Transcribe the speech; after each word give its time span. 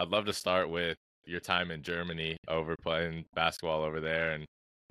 I'd 0.00 0.08
love 0.08 0.24
to 0.24 0.32
start 0.32 0.70
with 0.70 0.96
your 1.26 1.40
time 1.40 1.70
in 1.70 1.82
Germany 1.82 2.38
over 2.48 2.74
playing 2.82 3.26
basketball 3.34 3.82
over 3.82 4.00
there 4.00 4.30
and 4.30 4.46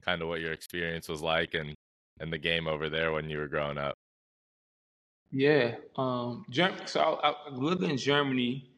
kind 0.05 0.21
of 0.21 0.27
what 0.27 0.39
your 0.39 0.51
experience 0.51 1.09
was 1.09 1.19
like 1.19 1.55
and 1.55 1.73
and 2.19 2.31
the 2.31 2.37
game 2.37 2.67
over 2.67 2.89
there 2.89 3.11
when 3.11 3.27
you 3.27 3.39
were 3.39 3.47
growing 3.47 3.79
up. 3.79 3.95
Yeah, 5.31 5.75
um, 5.95 6.45
so 6.85 6.99
I, 7.23 7.29
I 7.29 7.49
lived 7.49 7.81
in 7.81 7.97
Germany 7.97 8.69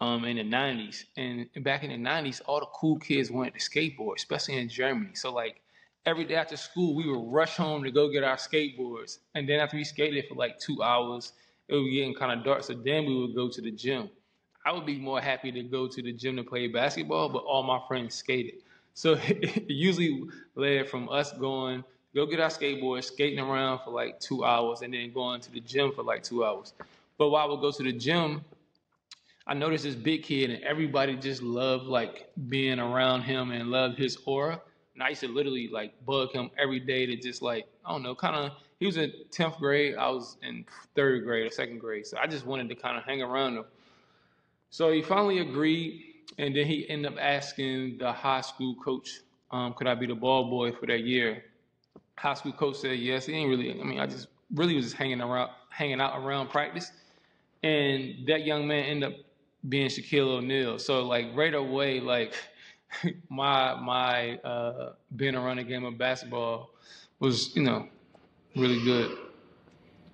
um, 0.00 0.24
in 0.24 0.36
the 0.38 0.44
'90s, 0.44 1.04
and 1.18 1.48
back 1.62 1.84
in 1.84 1.90
the 1.90 2.10
'90s, 2.10 2.40
all 2.46 2.60
the 2.60 2.66
cool 2.74 2.98
kids 2.98 3.30
wanted 3.30 3.52
to 3.54 3.60
skateboard, 3.60 4.16
especially 4.16 4.56
in 4.56 4.70
Germany. 4.70 5.14
So 5.14 5.34
like 5.34 5.60
every 6.06 6.24
day 6.24 6.36
after 6.36 6.56
school, 6.56 6.94
we 6.94 7.10
would 7.10 7.30
rush 7.30 7.56
home 7.56 7.84
to 7.84 7.90
go 7.90 8.08
get 8.08 8.24
our 8.24 8.36
skateboards, 8.36 9.18
and 9.34 9.46
then 9.46 9.60
after 9.60 9.76
we 9.76 9.84
skated 9.84 10.28
for 10.28 10.34
like 10.34 10.58
two 10.58 10.82
hours, 10.82 11.34
it 11.68 11.74
was 11.74 11.90
getting 11.92 12.14
kind 12.14 12.38
of 12.38 12.42
dark. 12.42 12.62
So 12.64 12.72
then 12.72 13.04
we 13.04 13.20
would 13.20 13.34
go 13.34 13.50
to 13.50 13.60
the 13.60 13.70
gym. 13.70 14.08
I 14.64 14.72
would 14.72 14.86
be 14.86 14.98
more 14.98 15.20
happy 15.20 15.52
to 15.52 15.62
go 15.62 15.86
to 15.86 16.02
the 16.02 16.12
gym 16.12 16.36
to 16.36 16.44
play 16.44 16.68
basketball, 16.68 17.28
but 17.28 17.44
all 17.44 17.62
my 17.62 17.80
friends 17.86 18.14
skated. 18.14 18.54
So 18.94 19.18
it 19.22 19.64
usually 19.70 20.24
led 20.54 20.88
from 20.88 21.08
us 21.08 21.32
going 21.32 21.84
go 22.14 22.26
get 22.26 22.40
our 22.40 22.48
skateboard, 22.48 23.02
skating 23.04 23.40
around 23.40 23.80
for 23.84 23.90
like 23.90 24.20
two 24.20 24.44
hours, 24.44 24.82
and 24.82 24.94
then 24.94 25.12
going 25.12 25.40
to 25.40 25.50
the 25.52 25.60
gym 25.60 25.92
for 25.92 26.02
like 26.02 26.22
two 26.22 26.44
hours. 26.44 26.72
But 27.18 27.30
while 27.30 27.54
we 27.54 27.60
go 27.60 27.70
to 27.70 27.82
the 27.82 27.92
gym, 27.92 28.44
I 29.46 29.54
noticed 29.54 29.84
this 29.84 29.94
big 29.94 30.22
kid, 30.22 30.50
and 30.50 30.62
everybody 30.62 31.16
just 31.16 31.42
loved 31.42 31.84
like 31.84 32.30
being 32.48 32.78
around 32.78 33.22
him 33.22 33.50
and 33.50 33.70
loved 33.70 33.98
his 33.98 34.16
aura. 34.24 34.60
And 34.94 35.02
I 35.02 35.10
used 35.10 35.22
to 35.22 35.28
literally 35.28 35.68
like 35.68 35.92
bug 36.06 36.32
him 36.32 36.50
every 36.56 36.78
day 36.80 37.04
to 37.06 37.16
just 37.16 37.42
like 37.42 37.66
I 37.84 37.90
don't 37.90 38.02
know, 38.02 38.14
kind 38.14 38.36
of. 38.36 38.52
He 38.80 38.86
was 38.86 38.96
in 38.96 39.12
tenth 39.30 39.58
grade, 39.58 39.94
I 39.96 40.10
was 40.10 40.36
in 40.42 40.64
third 40.94 41.24
grade 41.24 41.46
or 41.46 41.50
second 41.50 41.78
grade, 41.78 42.06
so 42.06 42.18
I 42.18 42.26
just 42.26 42.44
wanted 42.44 42.68
to 42.68 42.74
kind 42.74 42.98
of 42.98 43.04
hang 43.04 43.22
around 43.22 43.56
him. 43.56 43.64
So 44.74 44.90
he 44.90 45.02
finally 45.02 45.38
agreed, 45.38 46.02
and 46.36 46.56
then 46.56 46.66
he 46.66 46.84
ended 46.90 47.12
up 47.12 47.18
asking 47.20 47.98
the 47.98 48.10
high 48.10 48.40
school 48.40 48.74
coach, 48.74 49.20
um, 49.52 49.72
could 49.74 49.86
I 49.86 49.94
be 49.94 50.04
the 50.04 50.16
ball 50.16 50.50
boy 50.50 50.72
for 50.72 50.86
that 50.86 51.04
year? 51.04 51.44
high 52.18 52.34
school 52.34 52.50
coach 52.50 52.78
said 52.78 52.98
yes. 52.98 53.26
He 53.26 53.34
ain't 53.34 53.48
really. 53.48 53.70
I 53.70 53.84
mean, 53.84 54.00
I 54.00 54.06
just 54.06 54.26
really 54.52 54.74
was 54.74 54.86
just 54.86 54.96
hanging 54.96 55.20
around, 55.20 55.50
hanging 55.70 56.00
out 56.00 56.20
around 56.20 56.48
practice, 56.48 56.90
and 57.62 58.26
that 58.26 58.44
young 58.44 58.66
man 58.66 58.84
ended 58.86 59.12
up 59.12 59.18
being 59.68 59.86
Shaquille 59.86 60.38
O'Neal. 60.38 60.80
So 60.80 61.04
like 61.04 61.26
right 61.36 61.54
away, 61.54 62.00
like 62.00 62.34
my 63.30 63.80
my 63.80 64.38
uh, 64.38 64.94
being 65.14 65.36
around 65.36 65.60
a 65.60 65.64
game 65.64 65.84
of 65.84 65.96
basketball 65.96 66.70
was 67.20 67.54
you 67.54 67.62
know 67.62 67.86
really 68.56 68.82
good. 68.82 69.18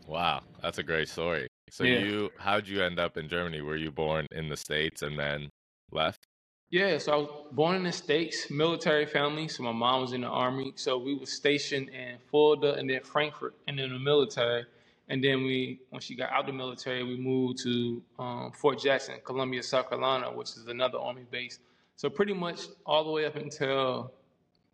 Wow, 0.07 0.43
that's 0.61 0.77
a 0.77 0.83
great 0.83 1.09
story. 1.09 1.50
So 1.71 1.85
yeah. 1.85 2.01
you, 2.01 2.31
how'd 2.39 2.67
you 2.67 2.83
end 2.83 2.99
up 2.99 3.17
in 3.17 3.29
Germany? 3.29 3.61
Were 3.61 3.77
you 3.77 3.91
born 3.91 4.27
in 4.33 4.49
the 4.49 4.57
states 4.57 5.03
and 5.03 5.19
then 5.19 5.51
left? 5.91 6.27
Yeah, 6.71 6.99
so 6.99 7.13
I 7.13 7.17
was 7.17 7.47
born 7.51 7.77
in 7.77 7.83
the 7.83 7.91
States, 7.91 8.49
military 8.49 9.05
family. 9.05 9.49
So 9.49 9.65
my 9.65 9.73
mom 9.73 10.03
was 10.03 10.13
in 10.13 10.21
the 10.21 10.29
army. 10.29 10.73
So 10.77 10.99
we 10.99 11.15
were 11.15 11.27
stationed 11.27 11.89
in 11.89 12.19
Fulda 12.31 12.75
and 12.75 12.89
then 12.89 13.01
Frankfurt 13.03 13.55
and 13.67 13.79
then 13.79 13.93
the 13.93 13.99
military. 13.99 14.65
And 15.09 15.23
then 15.23 15.43
we, 15.43 15.81
when 15.91 16.01
she 16.01 16.15
got 16.15 16.31
out 16.31 16.47
the 16.47 16.53
military, 16.53 17.03
we 17.03 17.17
moved 17.17 17.59
to 17.65 18.01
um, 18.21 18.53
Fort 18.53 18.79
Jackson, 18.79 19.17
Columbia, 19.25 19.65
South 19.65 19.89
Carolina, 19.89 20.31
which 20.31 20.51
is 20.51 20.67
another 20.69 20.99
army 20.99 21.27
base. 21.29 21.59
So 21.97 22.09
pretty 22.09 22.35
much 22.35 22.61
all 22.87 23.03
the 23.03 23.11
way 23.11 23.27
up 23.27 23.35
until 23.35 24.13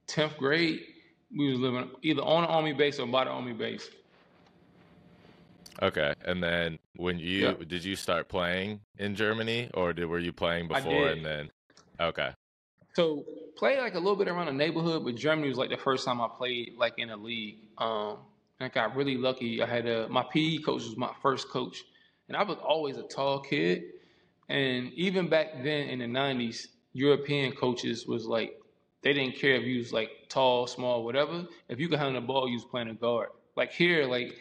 10th 0.09 0.37
grade, 0.37 0.83
we 1.35 1.51
was 1.51 1.59
living 1.59 1.91
either 2.03 2.21
on 2.21 2.45
an 2.45 2.51
army 2.51 2.75
base 2.75 2.99
or 2.99 3.07
by 3.07 3.25
the 3.25 3.31
army 3.31 3.55
base. 3.55 3.89
Okay, 5.83 6.15
and 6.25 6.43
then 6.43 6.79
when 6.97 7.19
you 7.19 7.49
yeah. 7.49 7.55
did 7.67 7.85
you 7.85 7.97
start 7.97 8.29
playing 8.29 8.81
in 8.99 9.15
Germany, 9.15 9.71
or 9.75 9.93
did 9.93 10.07
were 10.07 10.19
you 10.19 10.33
playing 10.33 10.69
before 10.69 11.09
and 11.09 11.25
then? 11.25 11.51
Okay. 12.01 12.31
So 12.95 13.25
play 13.57 13.79
like 13.79 13.95
a 13.95 13.99
little 13.99 14.17
bit 14.17 14.29
around 14.29 14.47
the 14.47 14.53
neighborhood, 14.53 15.05
but 15.05 15.17
Germany 15.17 15.49
was 15.49 15.59
like 15.59 15.71
the 15.71 15.77
first 15.77 16.05
time 16.05 16.21
I 16.21 16.28
played 16.28 16.75
like 16.78 16.95
in 16.99 17.11
a 17.11 17.17
league. 17.17 17.59
Um, 17.77 18.19
I 18.59 18.69
got 18.69 18.97
really 18.97 19.19
lucky. 19.19 19.62
I 19.62 19.67
had 19.67 19.87
a 19.87 20.09
my 20.09 20.25
PE 20.33 20.59
coach 20.59 20.83
was 20.83 20.97
my 20.97 21.12
first 21.21 21.50
coach, 21.50 21.84
and 22.29 22.37
I 22.37 22.43
was 22.43 22.56
always 22.59 22.97
a 22.97 23.03
tall 23.03 23.41
kid. 23.41 23.83
And 24.49 24.93
even 24.95 25.29
back 25.29 25.62
then 25.62 25.89
in 25.89 25.99
the 25.99 26.06
'90s, 26.06 26.69
European 26.93 27.53
coaches 27.53 28.06
was 28.06 28.25
like 28.25 28.59
they 29.03 29.12
didn't 29.12 29.37
care 29.37 29.56
if 29.56 29.65
you 29.65 29.79
was 29.79 29.93
like 29.93 30.11
tall, 30.29 30.67
small, 30.67 31.05
whatever. 31.05 31.47
If 31.69 31.79
you 31.79 31.89
could 31.89 31.99
handle 31.99 32.21
the 32.21 32.27
ball, 32.27 32.49
you 32.49 32.55
was 32.55 32.65
playing 32.65 32.89
a 32.89 32.95
guard. 32.95 33.29
Like 33.56 33.73
here, 33.73 34.05
like 34.05 34.37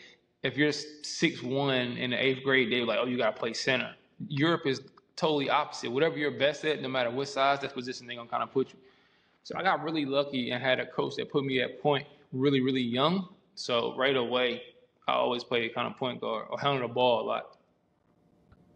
if 0.46 0.56
you're 0.56 0.72
six 0.72 1.42
one 1.42 1.98
in 1.98 2.12
the 2.12 2.24
eighth 2.24 2.44
grade, 2.44 2.72
they're 2.72 2.86
like, 2.86 3.00
oh, 3.02 3.06
you 3.06 3.18
gotta 3.18 3.38
play 3.38 3.54
center. 3.54 3.94
Europe 4.28 4.62
is 4.66 4.82
totally 5.16 5.50
opposite. 5.50 5.92
Whatever 5.92 6.18
you're 6.18 6.38
best 6.38 6.64
at, 6.66 6.82
no 6.82 6.88
matter 6.88 7.10
what 7.10 7.28
size, 7.28 7.60
that 7.62 7.74
position 7.74 8.06
they're 8.06 8.16
gonna 8.16 8.30
kind 8.30 8.44
of 8.44 8.52
put 8.52 8.72
you. 8.72 8.80
So 9.44 9.56
I 9.58 9.64
got 9.64 9.84
really 9.84 10.06
lucky 10.06 10.52
and 10.52 10.64
had 10.64 10.80
a 10.80 10.86
coach 10.86 11.16
that 11.16 11.32
put 11.32 11.44
me 11.44 11.62
at 11.62 11.82
point 11.82 12.08
really, 12.32 12.62
really 12.62 12.82
young. 12.82 13.28
So 13.56 13.96
right 13.98 14.16
away, 14.16 14.62
I 15.08 15.14
always 15.14 15.44
played 15.44 15.74
kind 15.74 15.88
of 15.88 15.98
point 15.98 16.22
guard 16.22 16.48
or 16.50 16.60
handled 16.60 16.90
the 16.90 16.94
ball 16.94 17.22
a 17.22 17.26
lot. 17.26 17.58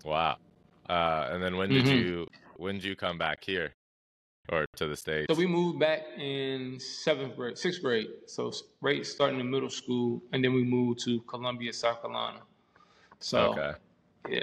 Wow. 0.04 0.38
Uh, 0.90 1.30
and 1.32 1.44
then 1.44 1.56
when 1.58 1.70
did 1.70 1.86
mm-hmm. 1.86 1.98
you 1.98 2.28
when 2.58 2.76
did 2.76 2.84
you 2.84 2.96
come 2.96 3.18
back 3.18 3.44
here 3.44 3.74
or 4.52 4.66
to 4.76 4.88
the 4.88 4.96
states? 4.96 5.28
So 5.32 5.38
we 5.38 5.48
moved 5.48 5.80
back 5.80 6.02
in 6.18 6.80
seventh 6.80 7.36
grade, 7.36 7.58
sixth 7.58 7.82
grade. 7.82 8.08
So 8.28 8.52
right 8.82 9.06
starting 9.06 9.40
in 9.40 9.50
middle 9.50 9.70
school, 9.70 10.22
and 10.34 10.44
then 10.44 10.54
we 10.54 10.64
moved 10.64 11.04
to 11.06 11.22
Columbia, 11.22 11.74
South 11.74 12.02
Carolina. 12.02 12.40
So 13.20 13.54
okay. 13.54 13.72
yeah. 14.30 14.40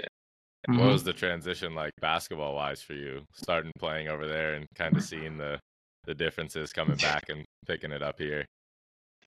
Mm-hmm. 0.69 0.79
What 0.79 0.91
was 0.91 1.03
the 1.03 1.13
transition 1.13 1.75
like 1.75 1.93
basketball 2.01 2.55
wise 2.55 2.81
for 2.81 2.93
you, 2.93 3.21
starting 3.33 3.71
playing 3.79 4.09
over 4.09 4.27
there 4.27 4.55
and 4.55 4.65
kind 4.75 4.95
of 4.95 5.03
seeing 5.03 5.37
the 5.37 5.59
the 6.05 6.15
differences 6.15 6.73
coming 6.73 6.97
back 6.97 7.29
and 7.29 7.45
picking 7.65 7.91
it 7.91 8.01
up 8.01 8.19
here? 8.19 8.45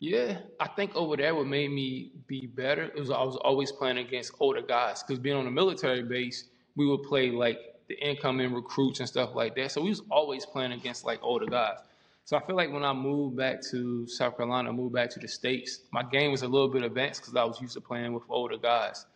Yeah, 0.01 0.39
I 0.59 0.69
think 0.69 0.97
over 0.97 1.17
there 1.17 1.35
what 1.35 1.47
made 1.47 1.71
me 1.71 2.13
be 2.27 2.47
better 2.47 2.91
was 2.97 3.11
I 3.11 3.23
was 3.23 3.37
always 3.37 3.71
playing 3.71 3.99
against 3.99 4.33
older 4.41 4.63
guys 4.63 5.03
because 5.03 5.19
being 5.19 5.37
on 5.37 5.47
a 5.47 5.51
military 5.51 6.03
base, 6.03 6.49
we 6.75 6.87
would 6.87 7.03
play 7.03 7.31
like 7.31 7.59
the 7.91 8.09
incoming 8.09 8.55
recruits 8.55 9.01
and 9.01 9.09
stuff 9.09 9.35
like 9.35 9.57
that. 9.57 9.73
So 9.73 9.83
we 9.83 9.91
was 9.91 10.03
always 10.11 10.47
playing 10.47 10.73
against 10.73 11.05
like 11.05 11.19
older 11.23 11.47
guys. 11.47 11.79
So 12.25 12.37
I 12.37 12.47
feel 12.47 12.55
like 12.55 12.73
when 12.73 12.85
I 12.85 12.93
moved 12.93 13.37
back 13.37 13.61
to 13.73 14.07
South 14.07 14.37
Carolina, 14.37 14.73
moved 14.73 14.95
back 14.95 15.11
to 15.11 15.19
the 15.19 15.27
states, 15.27 15.81
my 15.91 16.05
game 16.05 16.31
was 16.31 16.43
a 16.43 16.49
little 16.49 16.69
bit 16.69 16.85
advanced 16.85 17.23
because 17.23 17.35
I 17.35 17.43
was 17.43 17.61
used 17.61 17.75
to 17.75 17.81
playing 17.81 18.13
with 18.13 18.23
older 18.29 18.57
guys. 18.57 19.07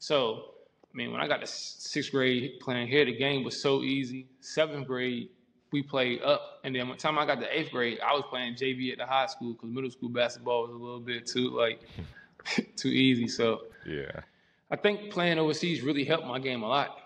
So 0.00 0.46
I 0.92 0.96
mean, 0.96 1.12
when 1.12 1.20
I 1.20 1.28
got 1.28 1.40
to 1.40 1.46
sixth 1.46 2.10
grade 2.10 2.58
playing 2.60 2.88
here, 2.88 3.04
the 3.04 3.16
game 3.16 3.44
was 3.44 3.62
so 3.62 3.82
easy. 3.82 4.26
Seventh 4.40 4.88
grade, 4.88 5.28
we 5.70 5.82
played 5.82 6.22
up, 6.22 6.60
and 6.64 6.74
then 6.74 6.86
by 6.86 6.94
the 6.94 6.98
time 6.98 7.16
I 7.16 7.26
got 7.26 7.38
to 7.40 7.56
eighth 7.56 7.70
grade, 7.70 8.00
I 8.04 8.12
was 8.14 8.24
playing 8.28 8.56
JV 8.56 8.90
at 8.90 8.98
the 8.98 9.06
high 9.06 9.26
school 9.26 9.52
because 9.52 9.70
middle 9.70 9.90
school 9.90 10.08
basketball 10.08 10.62
was 10.62 10.72
a 10.72 10.78
little 10.78 11.00
bit 11.00 11.26
too 11.26 11.50
like 11.50 11.80
too 12.76 12.88
easy. 12.88 13.28
So 13.28 13.62
yeah, 13.86 14.20
I 14.70 14.76
think 14.76 15.12
playing 15.12 15.38
overseas 15.38 15.82
really 15.82 16.04
helped 16.04 16.26
my 16.26 16.40
game 16.40 16.64
a 16.64 16.68
lot. 16.68 17.03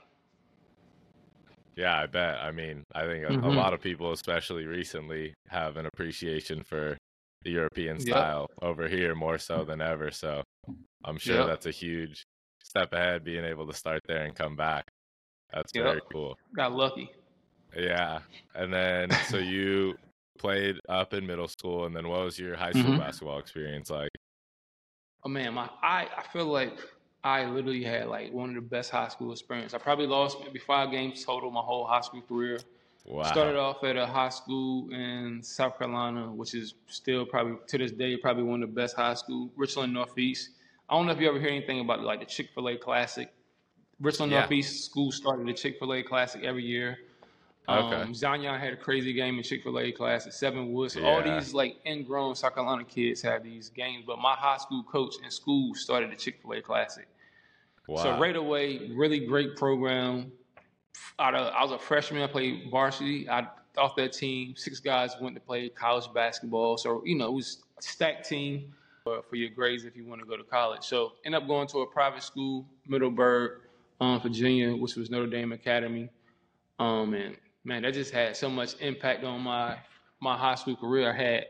Yeah, 1.79 1.97
I 1.97 2.07
bet. 2.07 2.39
I 2.43 2.51
mean, 2.51 2.83
I 2.93 3.07
think 3.07 3.25
a, 3.25 3.29
mm-hmm. 3.29 3.45
a 3.45 3.51
lot 3.51 3.73
of 3.73 3.81
people, 3.81 4.11
especially 4.11 4.67
recently, 4.67 5.33
have 5.47 5.77
an 5.77 5.87
appreciation 5.87 6.65
for 6.65 6.99
the 7.43 7.51
European 7.51 8.01
style 8.01 8.49
yep. 8.51 8.69
over 8.69 8.89
here 8.89 9.15
more 9.15 9.39
so 9.39 9.65
than 9.65 9.81
ever. 9.81 10.11
So 10.11 10.43
I'm 11.05 11.19
sure 11.19 11.37
yep. 11.37 11.47
that's 11.47 11.67
a 11.67 11.71
huge 11.71 12.25
step 12.65 12.93
ahead 12.93 13.23
being 13.23 13.45
able 13.45 13.65
to 13.69 13.73
start 13.73 14.03
there 14.09 14.25
and 14.25 14.35
come 14.35 14.57
back. 14.57 14.87
That's 15.53 15.71
yep. 15.73 15.85
very 15.85 16.01
cool. 16.13 16.37
Got 16.57 16.73
lucky. 16.73 17.13
Yeah. 17.77 18.23
And 18.57 18.73
then 18.73 19.11
so 19.29 19.37
you 19.39 19.95
played 20.37 20.81
up 20.89 21.15
in 21.15 21.29
middle 21.29 21.47
school 21.47 21.87
and 21.87 21.95
then 21.95 22.09
what 22.09 22.25
was 22.25 22.41
your 22.41 22.57
high 22.57 22.73
school 22.73 22.91
mm-hmm. 22.91 22.99
basketball 22.99 23.39
experience 23.39 23.89
like? 23.89 24.11
Oh 25.25 25.29
man, 25.29 25.55
my 25.55 25.71
I, 25.81 26.09
I 26.17 26.23
feel 26.33 26.47
like 26.47 26.77
I 27.29 27.45
literally 27.45 27.85
had 27.85 28.09
like 28.09 28.33
one 28.33 28.49
of 28.51 28.55
the 28.55 28.63
best 28.63 28.91
high 28.91 29.09
school 29.09 29.33
experience. 29.33 29.75
I 29.75 29.79
probably 29.79 30.07
lost 30.07 30.39
maybe 30.41 30.59
five 30.59 30.91
games 30.91 31.25
total 31.25 31.51
my 31.51 31.61
whole 31.61 31.87
high 31.87 32.01
school 32.01 32.23
career. 32.23 32.59
Wow. 33.05 33.25
Started 33.25 33.57
off 33.57 33.85
at 33.85 33.97
a 33.97 34.07
high 34.07 34.29
school 34.31 34.91
in 34.91 35.43
South 35.43 35.79
Carolina, 35.79 36.33
which 36.33 36.55
is 36.55 36.75
still 36.87 37.27
probably 37.27 37.57
to 37.67 37.79
this 37.79 37.93
day 37.93 38.17
probably 38.17 38.45
one 38.45 38.63
of 38.63 38.71
the 38.71 38.75
best 38.75 38.97
high 38.97 39.15
school, 39.15 39.51
Richland 39.57 39.93
Northeast. 39.93 40.51
I 40.89 40.95
don't 40.95 41.07
know 41.07 41.13
if 41.13 41.21
you 41.21 41.29
ever 41.29 41.39
hear 41.39 41.51
anything 41.51 41.81
about 41.81 42.03
like 42.03 42.21
the 42.21 42.27
Chick 42.27 42.49
Fil 42.55 42.69
A 42.69 42.77
Classic. 42.77 43.31
Richland 44.01 44.33
yeah. 44.33 44.41
Northeast 44.41 44.85
School 44.87 45.13
started 45.13 45.47
the 45.47 45.53
Chick 45.53 45.79
Fil 45.79 45.93
A 45.95 46.03
Classic 46.03 46.43
every 46.45 46.65
year. 46.65 46.99
Okay. 47.69 47.97
Um, 47.97 48.15
Zion 48.15 48.59
had 48.59 48.73
a 48.73 48.77
crazy 48.77 49.13
game 49.13 49.37
in 49.37 49.43
Chick 49.43 49.63
Fil 49.63 49.79
A 49.79 49.93
Classic. 49.93 50.33
Seventh 50.33 50.71
Woods. 50.71 50.97
Yeah. 50.97 51.09
All 51.09 51.23
these 51.23 51.53
like 51.53 51.77
ingrown 51.87 52.35
South 52.37 52.55
Carolina 52.55 52.85
kids 52.85 53.21
have 53.23 53.43
these 53.43 53.69
games, 53.69 54.05
but 54.07 54.19
my 54.19 54.35
high 54.35 54.57
school 54.57 54.83
coach 54.83 55.17
in 55.23 55.31
school 55.31 55.75
started 55.75 56.11
the 56.11 56.17
Chick 56.17 56.41
Fil 56.41 56.53
A 56.53 56.63
Classic. 56.63 57.07
Wow. 57.89 58.03
So 58.03 58.19
right 58.21 58.37
away, 58.37 58.91
really 58.95 59.19
great 59.19 59.57
program. 59.57 60.31
Out 61.19 61.35
of, 61.35 61.53
I 61.55 61.63
was 61.63 61.73
a 61.73 61.79
freshman. 61.79 62.23
I 62.23 62.27
played 62.27 62.69
varsity. 62.71 63.29
I 63.29 63.49
off 63.79 63.97
that 63.97 64.13
team, 64.13 64.55
six 64.57 64.79
guys 64.79 65.13
went 65.21 65.35
to 65.37 65.41
play 65.41 65.69
college 65.71 66.05
basketball. 66.15 66.77
So 66.77 67.03
you 67.05 67.17
know, 67.17 67.29
it 67.29 67.33
was 67.33 67.63
a 67.79 67.83
stacked 67.83 68.29
team 68.29 68.75
for, 69.05 69.23
for 69.23 69.37
your 69.37 69.51
grades 69.51 69.85
if 69.85 69.97
you 69.97 70.05
want 70.05 70.21
to 70.21 70.27
go 70.27 70.37
to 70.37 70.45
college. 70.45 70.85
So 70.85 71.13
end 71.25 71.35
up 71.35 71.47
going 71.47 71.67
to 71.69 71.79
a 71.79 71.87
private 71.87 72.23
school, 72.23 72.67
Middleburg, 72.87 73.63
um, 74.01 74.21
Virginia, 74.21 74.77
which 74.77 74.97
was 74.97 75.11
Notre 75.11 75.27
Dame 75.27 75.53
Academy. 75.53 76.11
Um, 76.79 77.15
and 77.15 77.37
man, 77.65 77.83
that 77.83 77.95
just 77.95 78.13
had 78.13 78.37
so 78.37 78.51
much 78.51 78.75
impact 78.81 79.25
on 79.25 79.41
my 79.41 79.79
my 80.21 80.37
high 80.37 80.57
school 80.57 80.77
career. 80.77 81.11
I 81.11 81.17
had 81.17 81.47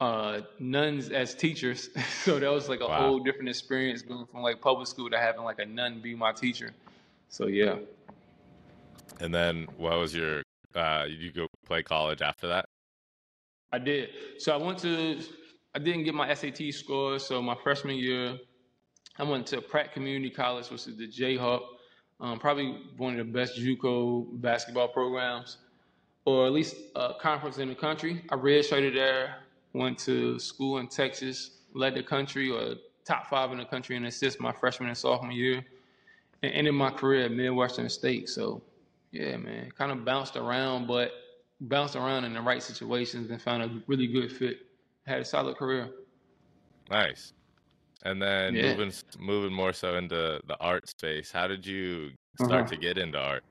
uh, 0.00 0.40
nuns 0.58 1.10
as 1.10 1.34
teachers, 1.34 1.90
so 2.24 2.38
that 2.38 2.50
was 2.50 2.68
like 2.68 2.80
a 2.80 2.86
wow. 2.86 3.00
whole 3.00 3.18
different 3.20 3.48
experience 3.48 4.02
going 4.02 4.26
from 4.26 4.42
like 4.42 4.60
public 4.60 4.86
school 4.86 5.10
to 5.10 5.18
having 5.18 5.42
like 5.42 5.58
a 5.58 5.66
nun 5.66 6.00
be 6.00 6.14
my 6.14 6.32
teacher. 6.32 6.72
So 7.28 7.46
yeah. 7.46 7.76
And 9.20 9.34
then, 9.34 9.68
what 9.76 9.98
was 9.98 10.14
your? 10.14 10.42
Uh, 10.74 11.04
you 11.08 11.32
go 11.32 11.46
play 11.66 11.82
college 11.82 12.22
after 12.22 12.46
that? 12.48 12.64
I 13.72 13.78
did. 13.78 14.10
So 14.38 14.52
I 14.52 14.56
went 14.56 14.78
to. 14.78 15.20
I 15.74 15.78
didn't 15.78 16.04
get 16.04 16.14
my 16.14 16.32
SAT 16.34 16.72
score, 16.72 17.18
so 17.20 17.40
my 17.40 17.54
freshman 17.62 17.96
year, 17.96 18.36
I 19.18 19.22
went 19.22 19.46
to 19.48 19.60
Pratt 19.60 19.92
Community 19.92 20.30
College, 20.30 20.68
which 20.68 20.88
is 20.88 20.96
the 20.96 21.06
Jayhawk 21.06 21.60
um, 22.20 22.38
probably 22.38 22.78
one 22.96 23.18
of 23.18 23.26
the 23.26 23.32
best 23.32 23.58
JUCO 23.58 24.40
basketball 24.40 24.88
programs, 24.88 25.56
or 26.24 26.46
at 26.46 26.52
least 26.52 26.76
a 26.94 27.14
conference 27.20 27.58
in 27.58 27.68
the 27.68 27.74
country. 27.74 28.22
I 28.30 28.36
redshirted 28.36 28.94
there, 28.94 29.36
went 29.72 29.98
to 30.00 30.38
school 30.38 30.78
in 30.78 30.88
Texas, 30.88 31.58
led 31.74 31.94
the 31.94 32.02
country 32.02 32.50
or 32.50 32.74
top 33.04 33.26
five 33.26 33.52
in 33.52 33.58
the 33.58 33.64
country 33.64 33.96
in 33.96 34.04
assists 34.04 34.40
my 34.40 34.52
freshman 34.52 34.88
and 34.88 34.98
sophomore 34.98 35.32
year, 35.32 35.64
and 36.42 36.52
ended 36.52 36.74
my 36.74 36.90
career 36.90 37.26
at 37.26 37.32
Midwestern 37.32 37.88
State. 37.88 38.28
So, 38.28 38.62
yeah, 39.12 39.36
man, 39.36 39.70
kind 39.76 39.92
of 39.92 40.04
bounced 40.04 40.36
around, 40.36 40.86
but 40.86 41.12
bounced 41.60 41.96
around 41.96 42.24
in 42.24 42.34
the 42.34 42.40
right 42.40 42.62
situations 42.62 43.30
and 43.30 43.40
found 43.40 43.62
a 43.62 43.82
really 43.86 44.06
good 44.06 44.32
fit. 44.32 44.58
Had 45.06 45.20
a 45.20 45.24
solid 45.24 45.56
career. 45.56 45.90
Nice. 46.90 47.32
And 48.04 48.20
then 48.20 48.54
yeah. 48.54 48.74
moving 48.74 48.92
moving 49.18 49.52
more 49.52 49.72
so 49.72 49.96
into 49.96 50.40
the 50.46 50.56
art 50.60 50.88
space, 50.88 51.30
how 51.30 51.46
did 51.46 51.66
you 51.66 52.10
start 52.36 52.52
uh-huh. 52.52 52.68
to 52.68 52.76
get 52.76 52.96
into 52.96 53.18
art? 53.18 53.44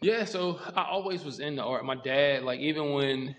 Yeah, 0.00 0.24
so 0.24 0.58
I 0.76 0.84
always 0.84 1.24
was 1.24 1.40
into 1.40 1.62
art. 1.62 1.84
My 1.84 1.94
dad, 1.94 2.42
like 2.42 2.60
even 2.60 2.92
when 2.92 3.36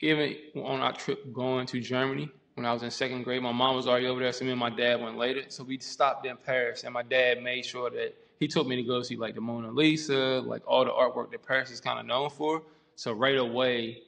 even 0.00 0.36
on 0.56 0.80
our 0.80 0.92
trip 0.92 1.32
going 1.32 1.66
to 1.66 1.80
Germany 1.80 2.30
when 2.58 2.66
I 2.66 2.72
was 2.72 2.82
in 2.82 2.90
second 2.90 3.22
grade, 3.22 3.40
my 3.40 3.52
mom 3.52 3.76
was 3.76 3.86
already 3.86 4.08
over 4.08 4.20
there, 4.20 4.32
so 4.32 4.44
me 4.44 4.50
and 4.50 4.58
my 4.58 4.68
dad 4.68 5.00
went 5.00 5.16
later. 5.16 5.42
So 5.46 5.62
we 5.62 5.78
stopped 5.78 6.26
in 6.26 6.36
Paris, 6.36 6.82
and 6.82 6.92
my 6.92 7.04
dad 7.04 7.40
made 7.40 7.64
sure 7.64 7.88
that 7.90 8.16
he 8.40 8.48
took 8.48 8.66
me 8.66 8.74
to 8.74 8.82
go 8.82 9.00
see 9.02 9.16
like 9.16 9.36
the 9.36 9.40
Mona 9.40 9.70
Lisa, 9.70 10.42
like 10.44 10.62
all 10.66 10.84
the 10.84 10.90
artwork 10.90 11.30
that 11.30 11.46
Paris 11.46 11.70
is 11.70 11.80
kind 11.80 12.00
of 12.00 12.06
known 12.06 12.30
for. 12.30 12.62
So 12.96 13.12
right 13.12 13.38
away, 13.38 14.02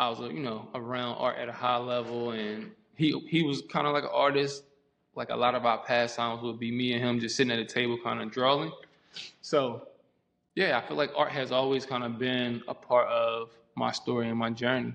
I 0.00 0.08
was 0.08 0.18
you 0.18 0.40
know 0.40 0.68
around 0.74 1.14
art 1.18 1.38
at 1.38 1.48
a 1.48 1.52
high 1.52 1.76
level, 1.76 2.32
and 2.32 2.72
he 2.96 3.16
he 3.28 3.44
was 3.44 3.62
kind 3.70 3.86
of 3.86 3.92
like 3.92 4.02
an 4.02 4.10
artist. 4.12 4.64
Like 5.14 5.30
a 5.30 5.36
lot 5.36 5.54
of 5.54 5.64
our 5.64 5.78
pastimes 5.78 6.42
would 6.42 6.58
be 6.58 6.72
me 6.72 6.94
and 6.94 7.04
him 7.04 7.20
just 7.20 7.36
sitting 7.36 7.52
at 7.52 7.60
a 7.60 7.64
table, 7.64 7.98
kind 8.02 8.20
of 8.20 8.32
drawing. 8.32 8.72
So, 9.42 9.86
yeah, 10.56 10.76
I 10.76 10.80
feel 10.88 10.96
like 10.96 11.10
art 11.14 11.30
has 11.30 11.52
always 11.52 11.86
kind 11.86 12.02
of 12.02 12.18
been 12.18 12.62
a 12.66 12.74
part 12.74 13.06
of 13.08 13.50
my 13.76 13.92
story 13.92 14.28
and 14.28 14.38
my 14.38 14.50
journey. 14.50 14.94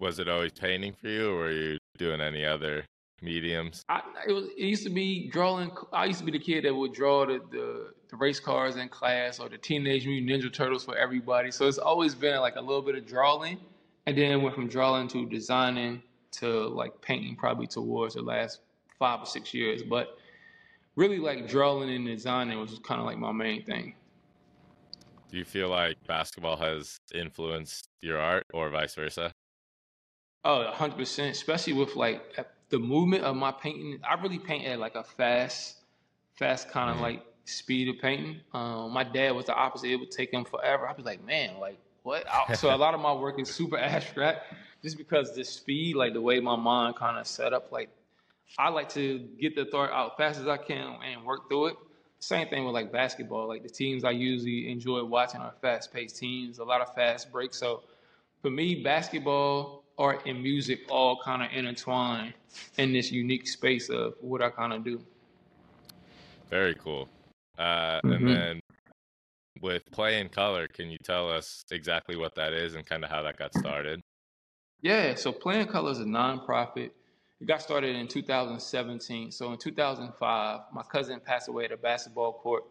Was 0.00 0.18
it 0.18 0.28
always 0.28 0.52
painting 0.52 0.92
for 0.92 1.08
you, 1.08 1.30
or 1.30 1.36
were 1.36 1.52
you 1.52 1.78
doing 1.98 2.20
any 2.20 2.44
other 2.44 2.84
mediums? 3.22 3.82
I, 3.88 4.02
it, 4.28 4.32
was, 4.32 4.46
it 4.46 4.64
used 4.64 4.84
to 4.84 4.90
be 4.90 5.28
drawing. 5.28 5.70
I 5.92 6.04
used 6.06 6.18
to 6.20 6.24
be 6.24 6.32
the 6.32 6.38
kid 6.38 6.64
that 6.64 6.74
would 6.74 6.92
draw 6.92 7.26
the, 7.26 7.40
the, 7.50 7.92
the 8.08 8.16
race 8.16 8.40
cars 8.40 8.76
in 8.76 8.88
class 8.88 9.38
or 9.40 9.48
the 9.48 9.58
Teenage 9.58 10.06
Mutant 10.06 10.30
Ninja 10.30 10.52
Turtles 10.52 10.84
for 10.84 10.96
everybody. 10.96 11.50
So 11.50 11.66
it's 11.66 11.78
always 11.78 12.14
been 12.14 12.40
like 12.40 12.56
a 12.56 12.60
little 12.60 12.82
bit 12.82 12.94
of 12.94 13.06
drawing, 13.06 13.58
and 14.06 14.16
then 14.16 14.42
went 14.42 14.54
from 14.54 14.68
drawing 14.68 15.08
to 15.08 15.26
designing 15.26 16.02
to 16.32 16.68
like 16.68 17.00
painting 17.00 17.36
probably 17.36 17.66
towards 17.66 18.14
the 18.14 18.22
last 18.22 18.60
five 18.98 19.20
or 19.20 19.26
six 19.26 19.54
years. 19.54 19.82
But 19.82 20.18
really 20.96 21.18
like 21.18 21.48
drawing 21.48 21.90
and 21.90 22.06
designing 22.06 22.58
was 22.58 22.78
kind 22.84 23.00
of 23.00 23.06
like 23.06 23.18
my 23.18 23.32
main 23.32 23.64
thing. 23.64 23.94
Do 25.30 25.38
you 25.38 25.44
feel 25.44 25.68
like 25.68 25.96
basketball 26.06 26.56
has 26.56 26.98
influenced 27.14 27.88
your 28.00 28.18
art 28.18 28.44
or 28.54 28.70
vice 28.70 28.94
versa? 28.94 29.32
Oh, 30.48 30.70
100%, 30.72 31.30
especially 31.30 31.72
with 31.72 31.96
like 31.96 32.22
the 32.68 32.78
movement 32.78 33.24
of 33.24 33.34
my 33.34 33.50
painting. 33.50 33.98
I 34.08 34.14
really 34.14 34.38
paint 34.38 34.64
at 34.64 34.78
like 34.78 34.94
a 34.94 35.02
fast, 35.02 35.74
fast 36.36 36.70
kind 36.70 36.88
of 36.88 36.98
mm. 36.98 37.00
like 37.00 37.26
speed 37.46 37.88
of 37.88 38.00
painting. 38.00 38.36
Um, 38.54 38.92
my 38.92 39.02
dad 39.02 39.32
was 39.32 39.46
the 39.46 39.54
opposite. 39.54 39.90
It 39.90 39.96
would 39.96 40.12
take 40.12 40.32
him 40.32 40.44
forever. 40.44 40.88
I'd 40.88 40.96
be 40.96 41.02
like, 41.02 41.24
man, 41.26 41.58
like 41.58 41.78
what? 42.04 42.26
so 42.54 42.72
a 42.72 42.76
lot 42.76 42.94
of 42.94 43.00
my 43.00 43.12
work 43.12 43.40
is 43.40 43.50
super 43.50 43.76
abstract 43.96 44.54
just 44.84 44.96
because 44.96 45.34
the 45.34 45.44
speed, 45.44 45.96
like 45.96 46.12
the 46.12 46.20
way 46.20 46.38
my 46.38 46.54
mind 46.54 46.94
kind 46.94 47.18
of 47.18 47.26
set 47.26 47.52
up, 47.52 47.72
like 47.72 47.90
I 48.56 48.68
like 48.68 48.88
to 48.90 49.18
get 49.40 49.56
the 49.56 49.64
thought 49.64 49.90
out 49.90 50.16
fast 50.16 50.38
as 50.38 50.46
I 50.46 50.58
can 50.58 50.96
and 51.04 51.24
work 51.24 51.48
through 51.48 51.66
it. 51.66 51.76
Same 52.20 52.46
thing 52.46 52.64
with 52.64 52.72
like 52.72 52.92
basketball. 52.92 53.48
Like 53.48 53.64
the 53.64 53.68
teams 53.68 54.04
I 54.04 54.12
usually 54.12 54.70
enjoy 54.70 55.02
watching 55.02 55.40
are 55.40 55.54
fast 55.60 55.92
paced 55.92 56.18
teams, 56.18 56.60
a 56.60 56.64
lot 56.64 56.82
of 56.82 56.94
fast 56.94 57.32
breaks. 57.32 57.58
So 57.58 57.82
for 58.42 58.50
me, 58.50 58.84
basketball, 58.84 59.82
art, 59.98 60.22
and 60.26 60.42
music 60.42 60.80
all 60.90 61.18
kind 61.22 61.42
of 61.42 61.50
intertwine 61.52 62.34
in 62.78 62.92
this 62.92 63.10
unique 63.10 63.48
space 63.48 63.88
of 63.88 64.14
what 64.20 64.42
I 64.42 64.50
kind 64.50 64.72
of 64.72 64.84
do. 64.84 65.00
Very 66.50 66.74
cool. 66.74 67.08
Uh, 67.58 68.00
mm-hmm. 68.00 68.12
And 68.12 68.28
then 68.28 68.60
with 69.62 69.82
Play 69.90 70.20
in 70.20 70.28
Color, 70.28 70.68
can 70.68 70.90
you 70.90 70.98
tell 71.02 71.30
us 71.30 71.64
exactly 71.70 72.16
what 72.16 72.34
that 72.34 72.52
is 72.52 72.74
and 72.74 72.84
kind 72.84 73.04
of 73.04 73.10
how 73.10 73.22
that 73.22 73.38
got 73.38 73.54
started? 73.54 74.02
Yeah, 74.82 75.14
so 75.14 75.32
Play 75.32 75.60
in 75.60 75.66
Color 75.66 75.92
is 75.92 76.00
a 76.00 76.04
nonprofit. 76.04 76.90
It 77.40 77.46
got 77.46 77.60
started 77.60 77.96
in 77.96 78.08
2017. 78.08 79.30
So 79.30 79.52
in 79.52 79.58
2005, 79.58 80.60
my 80.72 80.82
cousin 80.82 81.20
passed 81.20 81.48
away 81.48 81.64
at 81.64 81.72
a 81.72 81.76
basketball 81.76 82.34
court 82.34 82.64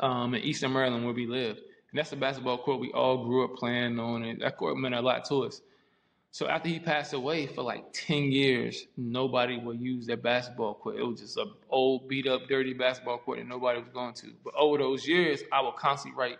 um, 0.00 0.34
in 0.34 0.42
Eastern 0.42 0.72
Maryland 0.72 1.04
where 1.04 1.14
we 1.14 1.26
live. 1.26 1.56
And 1.56 1.98
that's 1.98 2.10
the 2.10 2.16
basketball 2.16 2.58
court 2.58 2.80
we 2.80 2.92
all 2.92 3.24
grew 3.24 3.44
up 3.44 3.54
playing 3.54 3.98
on, 3.98 4.24
and 4.24 4.40
that 4.40 4.56
court 4.56 4.76
meant 4.76 4.94
a 4.94 5.00
lot 5.00 5.24
to 5.26 5.44
us. 5.44 5.60
So 6.30 6.48
after 6.48 6.68
he 6.68 6.78
passed 6.78 7.14
away, 7.14 7.46
for 7.46 7.62
like 7.62 7.84
10 7.92 8.30
years, 8.30 8.86
nobody 8.96 9.58
would 9.58 9.80
use 9.80 10.06
that 10.06 10.22
basketball 10.22 10.74
court. 10.74 10.96
It 10.96 11.02
was 11.02 11.20
just 11.20 11.38
an 11.38 11.50
old, 11.70 12.08
beat 12.08 12.26
up, 12.26 12.46
dirty 12.46 12.74
basketball 12.74 13.18
court 13.18 13.38
that 13.38 13.46
nobody 13.46 13.80
was 13.80 13.88
going 13.88 14.12
to. 14.14 14.32
But 14.44 14.54
over 14.54 14.76
those 14.76 15.08
years, 15.08 15.40
I 15.50 15.62
would 15.62 15.76
constantly 15.76 16.18
write 16.18 16.38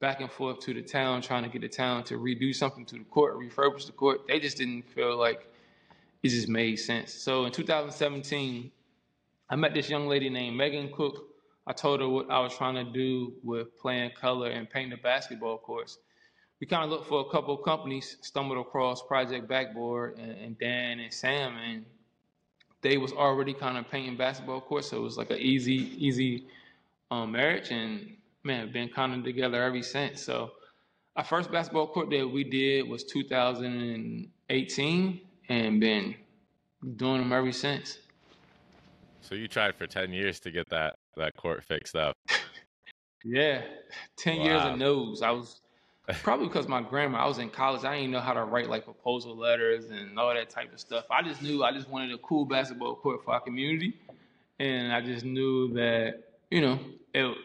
back 0.00 0.20
and 0.20 0.30
forth 0.30 0.60
to 0.60 0.74
the 0.74 0.82
town, 0.82 1.22
trying 1.22 1.42
to 1.42 1.48
get 1.48 1.62
the 1.62 1.68
town 1.68 2.04
to 2.04 2.18
redo 2.18 2.54
something 2.54 2.84
to 2.86 2.96
the 2.96 3.04
court, 3.04 3.36
refurbish 3.36 3.86
the 3.86 3.92
court. 3.92 4.26
They 4.28 4.40
just 4.40 4.58
didn't 4.58 4.82
feel 4.90 5.16
like 5.16 5.46
it 6.22 6.28
just 6.28 6.48
made 6.48 6.76
sense. 6.76 7.12
So 7.12 7.44
in 7.44 7.52
2017, 7.52 8.70
I 9.48 9.56
met 9.56 9.74
this 9.74 9.88
young 9.88 10.06
lady 10.06 10.30
named 10.30 10.56
Megan 10.56 10.90
Cook. 10.92 11.28
I 11.66 11.72
told 11.72 12.00
her 12.00 12.08
what 12.08 12.30
I 12.30 12.40
was 12.40 12.56
trying 12.56 12.74
to 12.74 12.84
do 12.84 13.34
with 13.42 13.76
Play 13.78 14.04
in 14.04 14.10
Color 14.10 14.50
and 14.50 14.68
painting 14.68 14.90
the 14.90 14.96
basketball 14.96 15.58
courts. 15.58 15.98
We 16.60 16.66
kind 16.66 16.84
of 16.84 16.90
looked 16.90 17.06
for 17.06 17.20
a 17.20 17.30
couple 17.30 17.54
of 17.54 17.64
companies, 17.64 18.16
stumbled 18.20 18.58
across 18.58 19.02
Project 19.02 19.48
Backboard 19.48 20.18
and, 20.18 20.32
and 20.32 20.58
Dan 20.58 21.00
and 21.00 21.12
Sam, 21.12 21.56
and 21.56 21.86
they 22.82 22.98
was 22.98 23.12
already 23.12 23.54
kind 23.54 23.78
of 23.78 23.90
painting 23.90 24.16
basketball 24.16 24.60
courts, 24.60 24.90
so 24.90 24.98
it 24.98 25.00
was 25.00 25.16
like 25.16 25.30
an 25.30 25.38
easy, 25.38 25.92
easy 25.98 26.46
um, 27.10 27.32
marriage. 27.32 27.70
And 27.70 28.16
man, 28.44 28.70
been 28.72 28.88
kind 28.88 29.14
of 29.14 29.24
together 29.24 29.62
ever 29.62 29.82
since. 29.82 30.22
So 30.22 30.52
our 31.16 31.24
first 31.24 31.50
basketball 31.50 31.88
court 31.88 32.10
that 32.10 32.28
we 32.28 32.44
did 32.44 32.88
was 32.88 33.02
2018 33.04 35.20
and 35.48 35.80
been 35.80 36.14
doing 36.96 37.20
them 37.20 37.32
ever 37.32 37.52
since. 37.52 37.98
So 39.22 39.34
you 39.34 39.48
tried 39.48 39.76
for 39.76 39.86
10 39.86 40.12
years 40.12 40.40
to 40.40 40.50
get 40.50 40.68
that, 40.70 40.96
that 41.16 41.34
court 41.36 41.64
fixed 41.64 41.96
up. 41.96 42.16
yeah. 43.24 43.62
10 44.16 44.38
wow. 44.38 44.44
years 44.44 44.62
of 44.62 44.78
no's. 44.78 45.20
I 45.22 45.30
was 45.30 45.60
probably 46.22 46.46
because 46.48 46.68
my 46.68 46.82
grandma, 46.82 47.18
I 47.18 47.26
was 47.26 47.38
in 47.38 47.50
college. 47.50 47.84
I 47.84 47.96
didn't 47.96 48.10
know 48.10 48.20
how 48.20 48.32
to 48.32 48.44
write 48.44 48.68
like 48.68 48.84
proposal 48.84 49.36
letters 49.36 49.90
and 49.90 50.18
all 50.18 50.34
that 50.34 50.50
type 50.50 50.72
of 50.72 50.80
stuff. 50.80 51.04
I 51.10 51.22
just 51.22 51.42
knew 51.42 51.62
I 51.62 51.72
just 51.72 51.88
wanted 51.88 52.12
a 52.12 52.18
cool 52.18 52.44
basketball 52.44 52.96
court 52.96 53.24
for 53.24 53.34
our 53.34 53.40
community. 53.40 53.94
And 54.58 54.92
I 54.92 55.00
just 55.00 55.24
knew 55.24 55.72
that, 55.74 56.22
you 56.50 56.60
know, 56.60 56.78
it, 57.14 57.36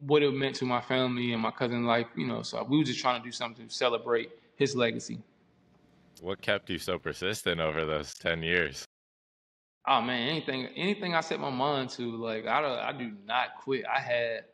what 0.00 0.22
it 0.22 0.32
meant 0.32 0.56
to 0.56 0.64
my 0.64 0.80
family 0.80 1.32
and 1.32 1.42
my 1.42 1.50
cousin 1.50 1.84
life, 1.84 2.06
you 2.16 2.26
know. 2.26 2.42
So 2.42 2.64
we 2.64 2.78
were 2.78 2.84
just 2.84 3.00
trying 3.00 3.20
to 3.20 3.24
do 3.24 3.32
something 3.32 3.68
to 3.68 3.74
celebrate 3.74 4.30
his 4.56 4.74
legacy. 4.74 5.18
What 6.20 6.40
kept 6.40 6.70
you 6.70 6.78
so 6.78 6.98
persistent 6.98 7.60
over 7.60 7.84
those 7.84 8.14
ten 8.14 8.42
years? 8.42 8.84
Oh 9.86 10.00
man, 10.00 10.28
anything 10.28 10.66
anything 10.76 11.14
I 11.14 11.20
set 11.20 11.40
my 11.40 11.50
mind 11.50 11.90
to, 11.90 12.16
like 12.16 12.46
I 12.46 12.88
I 12.88 12.92
do 12.92 13.12
not 13.26 13.56
quit. 13.60 13.84
I 13.84 13.98
had 13.98 14.44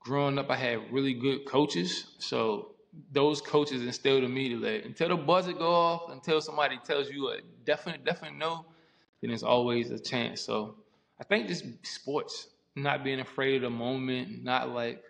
growing 0.00 0.38
up, 0.38 0.50
I 0.50 0.56
had 0.56 0.92
really 0.92 1.14
good 1.14 1.44
coaches, 1.44 2.06
so 2.18 2.72
those 3.12 3.40
coaches 3.40 3.82
instilled 3.82 4.24
in 4.24 4.32
me 4.32 4.54
that 4.54 4.84
until 4.84 5.08
the 5.08 5.16
buzzer 5.16 5.52
go 5.52 5.70
off, 5.72 6.10
until 6.10 6.40
somebody 6.40 6.78
tells 6.84 7.10
you 7.10 7.30
a 7.30 7.38
definite, 7.64 8.04
definite 8.04 8.36
no, 8.36 8.66
then 9.20 9.28
there's 9.28 9.42
always 9.42 9.90
a 9.90 9.98
chance. 9.98 10.40
So 10.40 10.76
I 11.20 11.24
think 11.24 11.48
just 11.48 11.64
sports, 11.82 12.48
not 12.76 13.04
being 13.04 13.20
afraid 13.20 13.56
of 13.56 13.62
the 13.62 13.70
moment, 13.70 14.42
not 14.42 14.70
like 14.70 15.02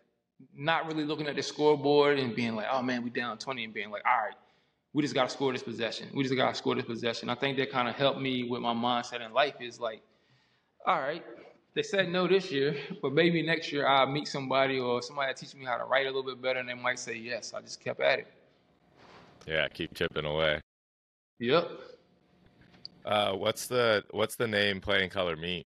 not 0.54 0.86
really 0.86 1.04
looking 1.04 1.26
at 1.26 1.36
the 1.36 1.42
scoreboard 1.42 2.18
and 2.18 2.34
being 2.34 2.56
like, 2.56 2.66
oh 2.70 2.82
man, 2.82 3.02
we 3.02 3.10
down 3.10 3.38
20 3.38 3.64
and 3.64 3.74
being 3.74 3.90
like, 3.90 4.02
all 4.06 4.24
right, 4.24 4.34
we 4.92 5.02
just 5.02 5.14
gotta 5.14 5.30
score 5.30 5.52
this 5.52 5.62
possession. 5.62 6.08
We 6.14 6.22
just 6.22 6.34
gotta 6.34 6.54
score 6.54 6.74
this 6.74 6.84
possession. 6.84 7.28
I 7.28 7.34
think 7.34 7.58
that 7.58 7.70
kind 7.70 7.88
of 7.88 7.94
helped 7.94 8.20
me 8.20 8.44
with 8.48 8.62
my 8.62 8.74
mindset 8.74 9.24
in 9.24 9.32
life 9.32 9.54
is 9.60 9.78
like, 9.78 10.02
all 10.86 10.98
right, 10.98 11.24
they 11.74 11.82
said 11.82 12.08
no 12.08 12.26
this 12.26 12.50
year, 12.50 12.76
but 13.00 13.12
maybe 13.12 13.42
next 13.42 13.72
year 13.72 13.86
I'll 13.86 14.06
meet 14.06 14.26
somebody 14.26 14.78
or 14.78 15.02
somebody 15.02 15.32
teach 15.34 15.54
me 15.54 15.64
how 15.64 15.78
to 15.78 15.84
write 15.84 16.06
a 16.06 16.08
little 16.08 16.24
bit 16.24 16.42
better, 16.42 16.58
and 16.58 16.68
they 16.68 16.74
might 16.74 16.98
say 16.98 17.16
yes. 17.16 17.54
I 17.54 17.60
just 17.60 17.82
kept 17.82 18.00
at 18.00 18.20
it. 18.20 18.26
Yeah, 19.46 19.68
keep 19.68 19.94
chipping 19.94 20.24
away. 20.24 20.60
Yep. 21.38 21.70
Uh, 23.04 23.32
what's 23.32 23.66
the 23.66 24.04
what's 24.10 24.36
the 24.36 24.46
name 24.46 24.80
Play 24.80 25.04
in 25.04 25.10
Color 25.10 25.36
mean? 25.36 25.62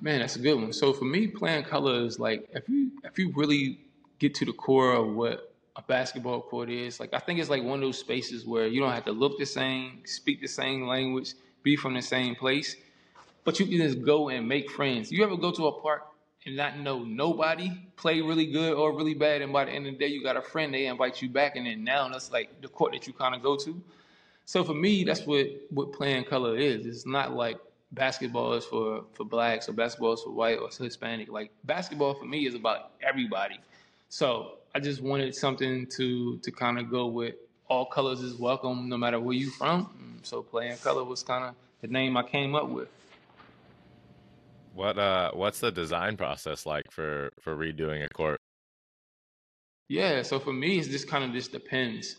Man, 0.00 0.20
that's 0.20 0.36
a 0.36 0.40
good 0.40 0.54
one. 0.54 0.72
So 0.72 0.92
for 0.92 1.04
me, 1.04 1.28
Play 1.28 1.56
in 1.56 1.64
Color 1.64 2.04
is 2.04 2.18
like 2.18 2.48
if 2.52 2.68
you 2.68 2.90
if 3.04 3.18
you 3.18 3.32
really 3.34 3.80
get 4.18 4.34
to 4.36 4.44
the 4.44 4.52
core 4.52 4.92
of 4.92 5.14
what 5.14 5.54
a 5.76 5.82
basketball 5.82 6.40
court 6.40 6.70
is, 6.70 6.98
like 6.98 7.14
I 7.14 7.18
think 7.18 7.38
it's 7.38 7.50
like 7.50 7.62
one 7.62 7.74
of 7.74 7.80
those 7.82 7.98
spaces 7.98 8.46
where 8.46 8.66
you 8.66 8.80
don't 8.80 8.92
have 8.92 9.04
to 9.04 9.12
look 9.12 9.38
the 9.38 9.46
same, 9.46 10.00
speak 10.04 10.40
the 10.40 10.48
same 10.48 10.86
language, 10.86 11.34
be 11.62 11.76
from 11.76 11.94
the 11.94 12.02
same 12.02 12.34
place, 12.34 12.76
but 13.44 13.60
you 13.60 13.66
can 13.66 13.78
just 13.78 14.02
go 14.02 14.28
and 14.30 14.48
make 14.48 14.70
friends. 14.70 15.12
You 15.12 15.22
ever 15.24 15.36
go 15.36 15.52
to 15.52 15.66
a 15.66 15.80
park 15.80 16.02
and 16.46 16.56
not 16.56 16.78
know 16.78 17.04
nobody, 17.04 17.70
play 17.96 18.20
really 18.20 18.46
good 18.46 18.74
or 18.74 18.92
really 18.92 19.14
bad, 19.14 19.42
and 19.42 19.52
by 19.52 19.64
the 19.64 19.72
end 19.72 19.86
of 19.86 19.94
the 19.94 19.98
day, 19.98 20.08
you 20.08 20.22
got 20.22 20.36
a 20.36 20.42
friend, 20.42 20.74
they 20.74 20.86
invite 20.86 21.22
you 21.22 21.28
back, 21.28 21.56
and 21.56 21.66
then 21.66 21.84
now 21.84 22.08
that's 22.08 22.30
like 22.30 22.60
the 22.60 22.68
court 22.68 22.92
that 22.92 23.06
you 23.06 23.12
kind 23.12 23.34
of 23.34 23.42
go 23.42 23.56
to. 23.56 23.80
So 24.46 24.62
for 24.62 24.74
me, 24.74 25.04
that's 25.04 25.26
what 25.26 25.46
what 25.70 25.92
Play 25.92 26.16
in 26.16 26.24
Color 26.24 26.56
is. 26.58 26.86
It's 26.86 27.06
not 27.06 27.34
like 27.34 27.58
basketball 27.92 28.54
is 28.54 28.64
for 28.64 29.04
for 29.14 29.24
blacks 29.24 29.68
or 29.68 29.72
basketball 29.72 30.12
is 30.12 30.20
for 30.20 30.30
white 30.30 30.58
or 30.58 30.68
Hispanic. 30.68 31.28
Like 31.30 31.50
basketball 31.64 32.14
for 32.14 32.26
me 32.26 32.46
is 32.46 32.54
about 32.54 32.90
everybody. 33.02 33.58
So 34.10 34.58
I 34.74 34.80
just 34.80 35.00
wanted 35.00 35.34
something 35.34 35.86
to 35.96 36.38
to 36.38 36.50
kind 36.50 36.78
of 36.78 36.90
go 36.90 37.06
with 37.06 37.36
all 37.68 37.86
colors 37.86 38.20
is 38.20 38.34
welcome 38.34 38.88
no 38.88 38.98
matter 38.98 39.18
where 39.18 39.34
you 39.34 39.50
from. 39.50 40.20
So 40.22 40.42
Play 40.42 40.68
in 40.68 40.76
Color 40.76 41.04
was 41.04 41.22
kind 41.22 41.44
of 41.44 41.54
the 41.80 41.88
name 41.88 42.16
I 42.16 42.22
came 42.22 42.54
up 42.54 42.68
with. 42.68 42.88
What 44.74 44.98
uh 44.98 45.30
what's 45.32 45.60
the 45.60 45.70
design 45.70 46.16
process 46.16 46.66
like 46.66 46.90
for 46.90 47.30
for 47.40 47.56
redoing 47.56 48.04
a 48.04 48.08
court? 48.08 48.40
Yeah, 49.88 50.22
so 50.22 50.40
for 50.40 50.52
me, 50.52 50.78
it's 50.78 50.88
just 50.88 51.08
kind 51.08 51.24
of 51.24 51.32
just 51.32 51.52
depends 51.52 52.16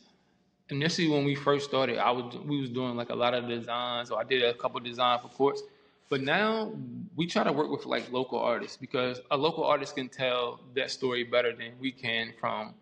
initially 0.69 1.07
when 1.07 1.25
we 1.25 1.35
first 1.35 1.67
started, 1.67 1.97
I 1.97 2.11
was 2.11 2.35
we 2.37 2.59
was 2.61 2.69
doing 2.69 2.95
like 2.95 3.09
a 3.09 3.15
lot 3.15 3.33
of 3.33 3.47
designs, 3.47 4.09
so 4.09 4.17
I 4.17 4.23
did 4.23 4.43
a 4.43 4.53
couple 4.53 4.79
design 4.79 5.19
for 5.19 5.29
courts. 5.29 5.63
But 6.09 6.21
now 6.21 6.71
we 7.15 7.25
try 7.25 7.43
to 7.43 7.51
work 7.51 7.71
with 7.71 7.85
like 7.85 8.11
local 8.11 8.39
artists 8.39 8.77
because 8.77 9.19
a 9.31 9.37
local 9.37 9.63
artist 9.63 9.95
can 9.95 10.07
tell 10.07 10.59
that 10.75 10.91
story 10.91 11.23
better 11.23 11.51
than 11.55 11.71
we 11.79 11.91
can 11.91 12.33
from 12.39 12.75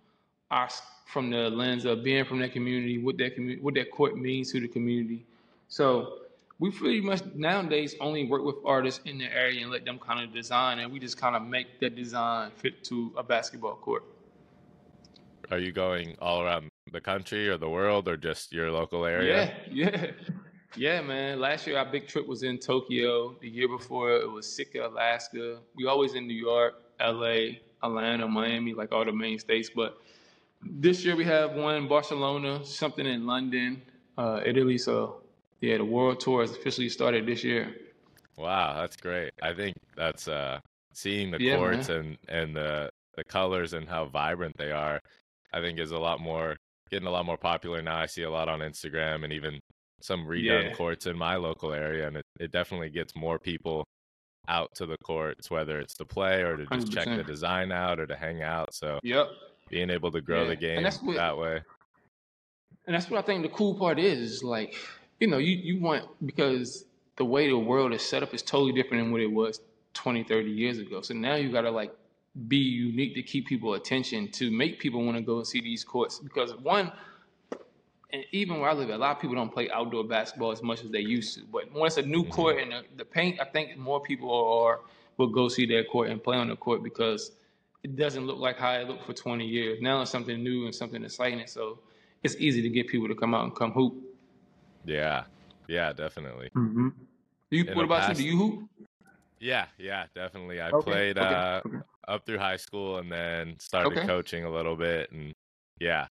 our 0.51 0.69
from 1.05 1.29
the 1.29 1.49
lens 1.49 1.85
of 1.85 2.03
being 2.03 2.25
from 2.25 2.39
that 2.39 2.51
community, 2.51 2.97
what 2.97 3.17
that 3.17 3.35
community, 3.35 3.61
what 3.61 3.75
that 3.75 3.91
court 3.91 4.17
means 4.17 4.51
to 4.51 4.59
the 4.59 4.67
community. 4.67 5.25
So 5.67 6.19
we 6.59 6.71
pretty 6.71 7.01
much 7.01 7.21
nowadays 7.35 7.95
only 7.99 8.25
work 8.25 8.43
with 8.43 8.55
artists 8.65 9.01
in 9.05 9.17
the 9.17 9.25
area 9.25 9.61
and 9.61 9.71
let 9.71 9.85
them 9.85 9.99
kind 9.99 10.23
of 10.23 10.33
design, 10.33 10.79
and 10.79 10.91
we 10.91 10.99
just 10.99 11.17
kind 11.17 11.35
of 11.35 11.43
make 11.43 11.79
that 11.79 11.95
design 11.95 12.51
fit 12.55 12.83
to 12.85 13.13
a 13.17 13.23
basketball 13.23 13.75
court. 13.75 14.03
Are 15.51 15.59
you 15.59 15.71
going 15.71 16.15
all 16.21 16.41
around 16.41 16.69
the 16.91 17.01
country 17.01 17.49
or 17.49 17.57
the 17.57 17.69
world 17.69 18.07
or 18.07 18.17
just 18.17 18.53
your 18.53 18.71
local 18.71 19.05
area? 19.05 19.53
Yeah, 19.69 19.91
yeah. 19.91 20.11
Yeah, 20.75 21.01
man. 21.01 21.39
Last 21.39 21.67
year 21.67 21.77
our 21.77 21.85
big 21.85 22.07
trip 22.07 22.27
was 22.27 22.41
in 22.41 22.57
Tokyo. 22.57 23.35
The 23.39 23.47
year 23.47 23.67
before 23.67 24.11
it 24.15 24.31
was 24.31 24.51
Sitka, 24.51 24.87
Alaska. 24.87 25.59
We 25.75 25.85
always 25.85 26.15
in 26.15 26.27
New 26.27 26.33
York, 26.33 26.73
LA, 26.99 27.59
Atlanta, 27.83 28.27
Miami, 28.27 28.73
like 28.73 28.91
all 28.91 29.05
the 29.05 29.11
main 29.11 29.37
states. 29.37 29.69
But 29.75 29.97
this 30.63 31.05
year 31.05 31.15
we 31.15 31.25
have 31.25 31.53
one 31.53 31.75
in 31.75 31.87
Barcelona, 31.87 32.65
something 32.65 33.05
in 33.05 33.27
London, 33.27 33.83
uh, 34.17 34.41
Italy. 34.43 34.79
So 34.79 35.22
yeah, 35.63 35.77
the 35.77 35.85
world 35.85 36.19
tour 36.19 36.41
has 36.41 36.51
officially 36.51 36.89
started 36.89 37.25
this 37.25 37.41
year. 37.41 37.73
Wow, 38.37 38.81
that's 38.81 38.97
great. 38.97 39.31
I 39.41 39.53
think 39.53 39.77
that's 39.95 40.27
uh, 40.27 40.59
seeing 40.93 41.31
the 41.31 41.41
yeah, 41.41 41.55
courts 41.55 41.87
man. 41.87 41.97
and 41.97 42.17
and 42.27 42.55
the 42.55 42.89
the 43.15 43.23
colors 43.23 43.71
and 43.71 43.87
how 43.87 44.05
vibrant 44.05 44.57
they 44.57 44.71
are. 44.71 44.99
I 45.53 45.61
think 45.61 45.79
is 45.79 45.91
a 45.91 45.97
lot 45.97 46.19
more 46.19 46.57
getting 46.91 47.07
a 47.07 47.11
lot 47.11 47.25
more 47.25 47.37
popular 47.37 47.81
now. 47.81 47.97
I 47.97 48.07
see 48.07 48.23
a 48.23 48.29
lot 48.29 48.49
on 48.49 48.59
Instagram 48.59 49.23
and 49.23 49.31
even 49.31 49.57
some 50.01 50.25
redone 50.25 50.69
yeah. 50.69 50.73
courts 50.73 51.05
in 51.05 51.17
my 51.17 51.37
local 51.37 51.71
area, 51.71 52.07
and 52.07 52.17
it, 52.17 52.25
it 52.41 52.51
definitely 52.51 52.89
gets 52.89 53.15
more 53.15 53.39
people 53.39 53.85
out 54.49 54.69
to 54.75 54.85
the 54.85 54.97
courts, 54.97 55.49
whether 55.49 55.79
it's 55.79 55.93
to 55.93 56.03
play 56.03 56.41
or 56.41 56.57
to 56.57 56.65
just 56.65 56.87
100%. 56.87 56.93
check 56.93 57.05
the 57.05 57.23
design 57.23 57.71
out 57.71 58.01
or 58.01 58.05
to 58.05 58.17
hang 58.17 58.41
out. 58.41 58.73
So, 58.73 58.99
yep, 59.01 59.27
being 59.69 59.89
able 59.89 60.11
to 60.11 60.19
grow 60.19 60.43
yeah. 60.43 60.49
the 60.49 60.55
game 60.57 60.83
what, 60.83 61.15
that 61.15 61.37
way. 61.37 61.61
And 62.85 62.93
that's 62.93 63.09
what 63.09 63.23
I 63.23 63.25
think 63.25 63.43
the 63.43 63.55
cool 63.55 63.75
part 63.75 63.97
is, 63.97 64.19
is 64.19 64.43
like, 64.43 64.75
you 65.23 65.29
know, 65.29 65.37
you, 65.37 65.55
you 65.55 65.79
want, 65.79 66.03
because 66.25 66.83
the 67.15 67.23
way 67.23 67.47
the 67.47 67.57
world 67.57 67.93
is 67.93 68.01
set 68.01 68.23
up 68.23 68.33
is 68.33 68.41
totally 68.41 68.73
different 68.73 69.05
than 69.05 69.11
what 69.13 69.21
it 69.21 69.31
was 69.31 69.61
20, 69.93 70.25
30 70.25 70.51
years 70.51 70.79
ago. 70.79 70.99
So 70.99 71.13
now 71.13 71.35
you 71.35 71.49
got 71.49 71.61
to 71.61 71.71
like 71.71 71.93
be 72.49 72.57
unique 72.57 73.15
to 73.15 73.23
keep 73.23 73.47
people 73.47 73.75
attention 73.75 74.29
to 74.33 74.51
make 74.51 74.81
people 74.81 75.01
want 75.05 75.15
to 75.15 75.23
go 75.23 75.37
and 75.37 75.47
see 75.47 75.61
these 75.61 75.81
courts 75.85 76.19
because 76.19 76.53
one 76.57 76.91
and 78.11 78.25
even 78.33 78.59
where 78.59 78.69
I 78.69 78.73
live, 78.73 78.89
a 78.89 78.97
lot 78.97 79.15
of 79.15 79.21
people 79.21 79.37
don't 79.37 79.51
play 79.51 79.69
outdoor 79.71 80.03
basketball 80.03 80.51
as 80.51 80.61
much 80.61 80.83
as 80.83 80.91
they 80.91 80.99
used 80.99 81.37
to. 81.37 81.45
But 81.49 81.71
once 81.71 81.95
a 81.95 82.01
new 82.01 82.23
mm-hmm. 82.23 82.31
court 82.31 82.57
and 82.61 82.71
the, 82.73 82.83
the, 82.97 83.05
paint, 83.05 83.39
I 83.39 83.45
think 83.45 83.77
more 83.77 84.01
people 84.01 84.29
are 84.29 84.81
will 85.15 85.27
go 85.27 85.47
see 85.47 85.65
their 85.65 85.85
court 85.85 86.09
and 86.09 86.21
play 86.21 86.35
on 86.35 86.49
the 86.49 86.57
court 86.57 86.83
because 86.83 87.31
it 87.81 87.95
doesn't 87.95 88.27
look 88.27 88.39
like 88.39 88.57
how 88.57 88.73
it 88.73 88.89
looked 88.89 89.05
for 89.05 89.13
20 89.13 89.45
years. 89.45 89.79
Now 89.81 90.01
it's 90.01 90.11
something 90.11 90.43
new 90.43 90.65
and 90.65 90.75
something 90.75 91.01
exciting, 91.01 91.47
so 91.47 91.79
it's 92.23 92.35
easy 92.35 92.61
to 92.61 92.69
get 92.69 92.89
people 92.89 93.07
to 93.07 93.15
come 93.15 93.33
out 93.33 93.45
and 93.45 93.55
come 93.55 93.71
hoop. 93.71 93.95
Yeah, 94.85 95.23
yeah, 95.67 95.93
definitely. 95.93 96.49
Mm-hmm. 96.55 96.89
You, 97.51 97.65
what 97.73 97.85
about 97.85 98.01
past, 98.01 98.19
you? 98.19 98.25
Do 98.25 98.31
you 98.31 98.37
hoop? 98.37 98.69
Yeah, 99.39 99.65
yeah, 99.77 100.05
definitely. 100.15 100.61
I 100.61 100.69
okay, 100.69 100.91
played 100.91 101.17
okay, 101.17 101.33
uh, 101.35 101.61
okay. 101.65 101.77
up 102.07 102.25
through 102.25 102.39
high 102.39 102.57
school 102.57 102.97
and 102.97 103.11
then 103.11 103.55
started 103.59 104.07
coaching 104.07 104.45
a 104.45 104.49
little 104.49 104.75
bit, 104.75 105.11
and 105.11 105.33
yeah, 105.79 106.07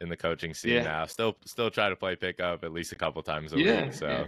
in 0.00 0.08
the 0.08 0.16
coaching 0.16 0.54
scene 0.54 0.74
yeah. 0.74 0.82
now. 0.82 1.06
Still, 1.06 1.36
still 1.44 1.70
try 1.70 1.88
to 1.88 1.96
play 1.96 2.16
pickup 2.16 2.64
at 2.64 2.72
least 2.72 2.92
a 2.92 2.96
couple 2.96 3.22
times 3.22 3.52
a 3.52 3.58
yeah, 3.58 3.84
week. 3.84 3.94
So, 3.94 4.08
yeah. 4.08 4.26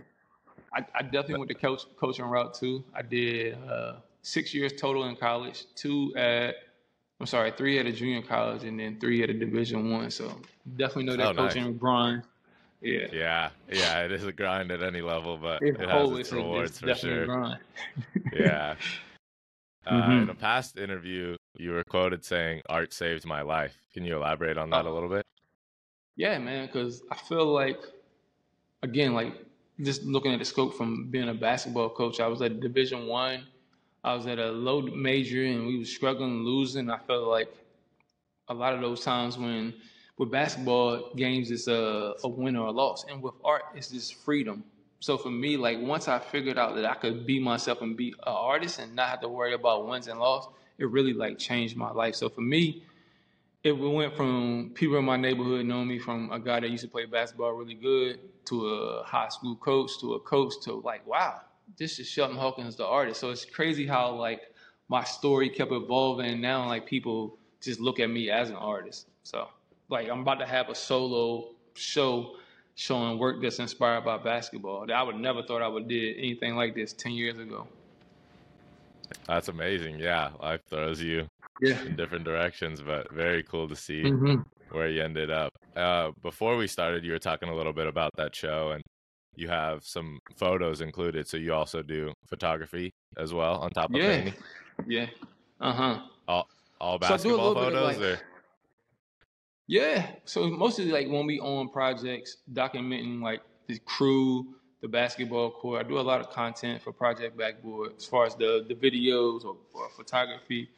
I, 0.75 0.85
I, 0.95 1.03
definitely 1.03 1.39
went 1.39 1.49
the 1.49 1.55
coach 1.55 1.83
coaching 1.99 2.25
route 2.25 2.55
too. 2.55 2.85
I 2.95 3.03
did 3.03 3.57
uh, 3.69 3.97
six 4.23 4.53
years 4.53 4.73
total 4.73 5.05
in 5.05 5.17
college, 5.17 5.65
two 5.75 6.13
at 6.17 6.57
I'm 7.21 7.27
sorry, 7.27 7.53
three 7.57 7.79
at 7.79 7.87
a 7.87 7.93
junior 7.93 8.23
college, 8.23 8.65
and 8.65 8.79
then 8.79 8.99
three 9.01 9.23
at 9.23 9.31
a 9.31 9.35
Division 9.35 9.91
One. 9.91 10.11
So 10.11 10.41
definitely 10.77 11.05
know 11.05 11.17
that 11.17 11.39
oh, 11.39 11.47
coaching 11.47 11.65
nice. 11.65 11.79
grind. 11.79 12.23
Yeah. 12.81 13.07
Yeah. 13.13 13.51
Yeah. 13.71 14.05
It 14.05 14.13
is 14.13 14.25
a 14.25 14.33
grind 14.33 14.71
at 14.71 14.83
any 14.83 15.01
level, 15.01 15.37
but 15.37 15.63
it, 15.63 15.81
it 15.81 15.89
has 15.89 16.11
its 16.13 16.33
rewards 16.33 16.79
for 16.79 16.95
sure. 16.95 17.59
yeah. 18.33 18.75
Uh, 19.87 20.03
mm-hmm. 20.03 20.23
In 20.25 20.29
a 20.29 20.35
past 20.35 20.77
interview, 20.77 21.35
you 21.57 21.71
were 21.71 21.83
quoted 21.83 22.23
saying, 22.23 22.61
Art 22.69 22.93
saved 22.93 23.25
my 23.25 23.41
life. 23.41 23.75
Can 23.95 24.05
you 24.05 24.17
elaborate 24.17 24.59
on 24.59 24.69
that 24.69 24.85
a 24.85 24.93
little 24.93 25.09
bit? 25.09 25.25
Yeah, 26.15 26.37
man, 26.37 26.67
because 26.67 27.03
I 27.11 27.17
feel 27.17 27.47
like, 27.47 27.79
again, 28.83 29.15
like 29.15 29.33
just 29.81 30.03
looking 30.03 30.35
at 30.35 30.41
the 30.41 30.45
scope 30.45 30.75
from 30.75 31.11
being 31.11 31.31
a 31.31 31.35
basketball 31.35 31.89
coach, 31.89 32.21
I 32.21 32.27
was 32.27 32.43
at 32.43 32.61
Division 32.61 33.07
One. 33.07 33.47
I. 34.05 34.13
I 34.13 34.15
was 34.15 34.27
at 34.27 34.39
a 34.39 34.51
low 34.51 34.83
major, 34.83 35.45
and 35.45 35.67
we 35.67 35.79
were 35.79 35.85
struggling, 35.85 36.45
losing. 36.45 36.91
I 36.91 36.99
felt 36.99 37.29
like 37.29 37.49
a 38.49 38.55
lot 38.55 38.75
of 38.75 38.81
those 38.81 39.03
times 39.03 39.39
when 39.39 39.75
with 40.19 40.31
basketball 40.31 41.11
games 41.15 41.51
it's 41.51 41.69
a, 41.69 42.15
a 42.25 42.29
win 42.29 42.57
or 42.57 42.67
a 42.67 42.71
loss. 42.71 43.05
And 43.09 43.23
with 43.23 43.35
art 43.45 43.63
it's 43.75 43.91
just 43.91 44.15
freedom. 44.15 44.65
So 45.01 45.17
for 45.17 45.31
me 45.31 45.57
like 45.57 45.79
once 45.81 46.09
i 46.09 46.19
figured 46.19 46.59
out 46.59 46.75
that 46.75 46.85
i 46.85 46.95
could 46.95 47.25
be 47.25 47.39
myself 47.39 47.83
and 47.83 47.97
be 47.97 48.09
an 48.09 48.15
artist 48.27 48.81
and 48.81 48.95
not 48.95 49.09
have 49.09 49.21
to 49.21 49.29
worry 49.29 49.55
about 49.55 49.87
wins 49.87 50.09
and 50.09 50.19
loss 50.19 50.49
it 50.79 50.89
really 50.91 51.13
like 51.13 51.39
changed 51.39 51.77
my 51.77 51.91
life. 51.91 52.15
So 52.15 52.29
for 52.29 52.41
me 52.41 52.83
it 53.65 53.73
went 53.73 54.15
from 54.15 54.71
people 54.75 54.97
in 54.97 55.05
my 55.05 55.17
neighborhood 55.17 55.67
knowing 55.67 55.89
me 55.89 55.99
from 55.99 56.31
a 56.31 56.39
guy 56.39 56.61
that 56.61 56.71
used 56.71 56.85
to 56.85 56.89
play 56.89 57.05
basketball 57.07 57.53
really 57.53 57.75
good 57.75 58.21
to 58.47 58.67
a 58.67 59.03
high 59.05 59.29
school 59.29 59.57
coach 59.57 59.99
to 60.01 60.15
a 60.15 60.21
coach 60.21 60.55
to 60.63 60.75
like 60.85 61.07
wow 61.07 61.41
this 61.77 61.99
is 61.99 62.09
shelton 62.09 62.37
hawkins 62.37 62.77
the 62.77 62.87
artist. 62.87 63.21
So 63.21 63.31
it's 63.31 63.45
crazy 63.45 63.87
how 63.87 64.13
like 64.15 64.53
my 64.89 65.05
story 65.05 65.51
kept 65.51 65.73
evolving. 65.73 66.27
And 66.27 66.41
now 66.41 66.67
like 66.67 66.87
people 66.87 67.37
just 67.61 67.81
look 67.81 68.01
at 68.01 68.09
me 68.09 68.31
as 68.31 68.51
an 68.51 68.57
artist. 68.57 69.09
So 69.23 69.49
like 69.89 70.09
I'm 70.09 70.21
about 70.21 70.39
to 70.41 70.47
have 70.47 70.69
a 70.69 70.75
solo 70.75 71.51
show 71.75 72.37
showing 72.75 73.19
work 73.19 73.43
that's 73.43 73.59
inspired 73.59 74.05
by 74.05 74.19
basketball. 74.19 74.87
That 74.87 74.97
I 74.97 75.03
would 75.03 75.17
never 75.17 75.43
thought 75.43 75.63
I 75.63 75.69
would 75.69 75.89
did 75.89 76.17
anything 76.17 76.57
like 76.57 76.75
this 76.75 76.93
ten 76.93 77.13
years 77.13 77.39
ago. 77.39 77.67
That's 79.27 79.49
amazing. 79.49 79.99
Yeah, 79.99 80.31
life 80.41 80.61
throws 80.69 81.01
you 81.01 81.27
yeah. 81.61 81.83
in 81.83 81.97
different 81.97 82.25
directions, 82.25 82.83
but 82.83 83.13
very 83.13 83.43
cool 83.43 83.69
to 83.69 83.77
see 83.77 84.03
mm-hmm. 84.03 84.43
where 84.71 84.89
you 84.89 85.03
ended 85.03 85.31
up. 85.31 85.53
Uh, 85.77 86.11
before 86.23 86.57
we 86.57 86.67
started, 86.67 87.05
you 87.05 87.13
were 87.13 87.19
talking 87.19 87.49
a 87.49 87.55
little 87.55 87.73
bit 87.73 87.87
about 87.87 88.13
that 88.17 88.35
show, 88.35 88.73
and 88.73 88.83
you 89.35 89.49
have 89.49 89.85
some 89.85 90.19
photos 90.37 90.81
included. 90.81 91.27
So 91.27 91.37
you 91.37 91.55
also 91.55 91.83
do 91.83 92.13
photography 92.27 92.93
as 93.17 93.33
well 93.33 93.57
on 93.57 93.71
top 93.71 93.91
of 93.91 93.97
yeah. 93.97 94.17
painting. 94.17 94.35
Yeah. 94.87 95.07
Uh 95.61 95.73
huh. 95.73 96.01
All 96.29 96.49
all 96.81 96.99
basketball 96.99 97.55
so 97.55 97.61
photos, 97.61 97.99
like, 97.99 97.99
or 97.99 98.21
yeah. 99.69 100.09
So 100.25 100.49
mostly 100.49 100.87
like 100.87 101.09
when 101.09 101.27
we 101.27 101.39
on 101.39 101.69
projects, 101.69 102.39
documenting 102.53 103.23
like 103.23 103.43
the 103.69 103.79
crew, 103.79 104.47
the 104.81 104.89
basketball 104.89 105.51
court. 105.51 105.85
I 105.85 105.89
do 105.89 105.99
a 105.99 106.01
lot 106.01 106.21
of 106.21 106.31
content 106.31 106.83
for 106.83 106.93
Project 106.93 107.37
Backboard 107.37 107.93
as 107.97 108.05
far 108.05 108.27
as 108.27 108.35
the 108.35 108.65
the 108.67 108.75
videos 108.75 109.45
or, 109.45 109.57
or 109.73 109.89
photography. 109.97 110.69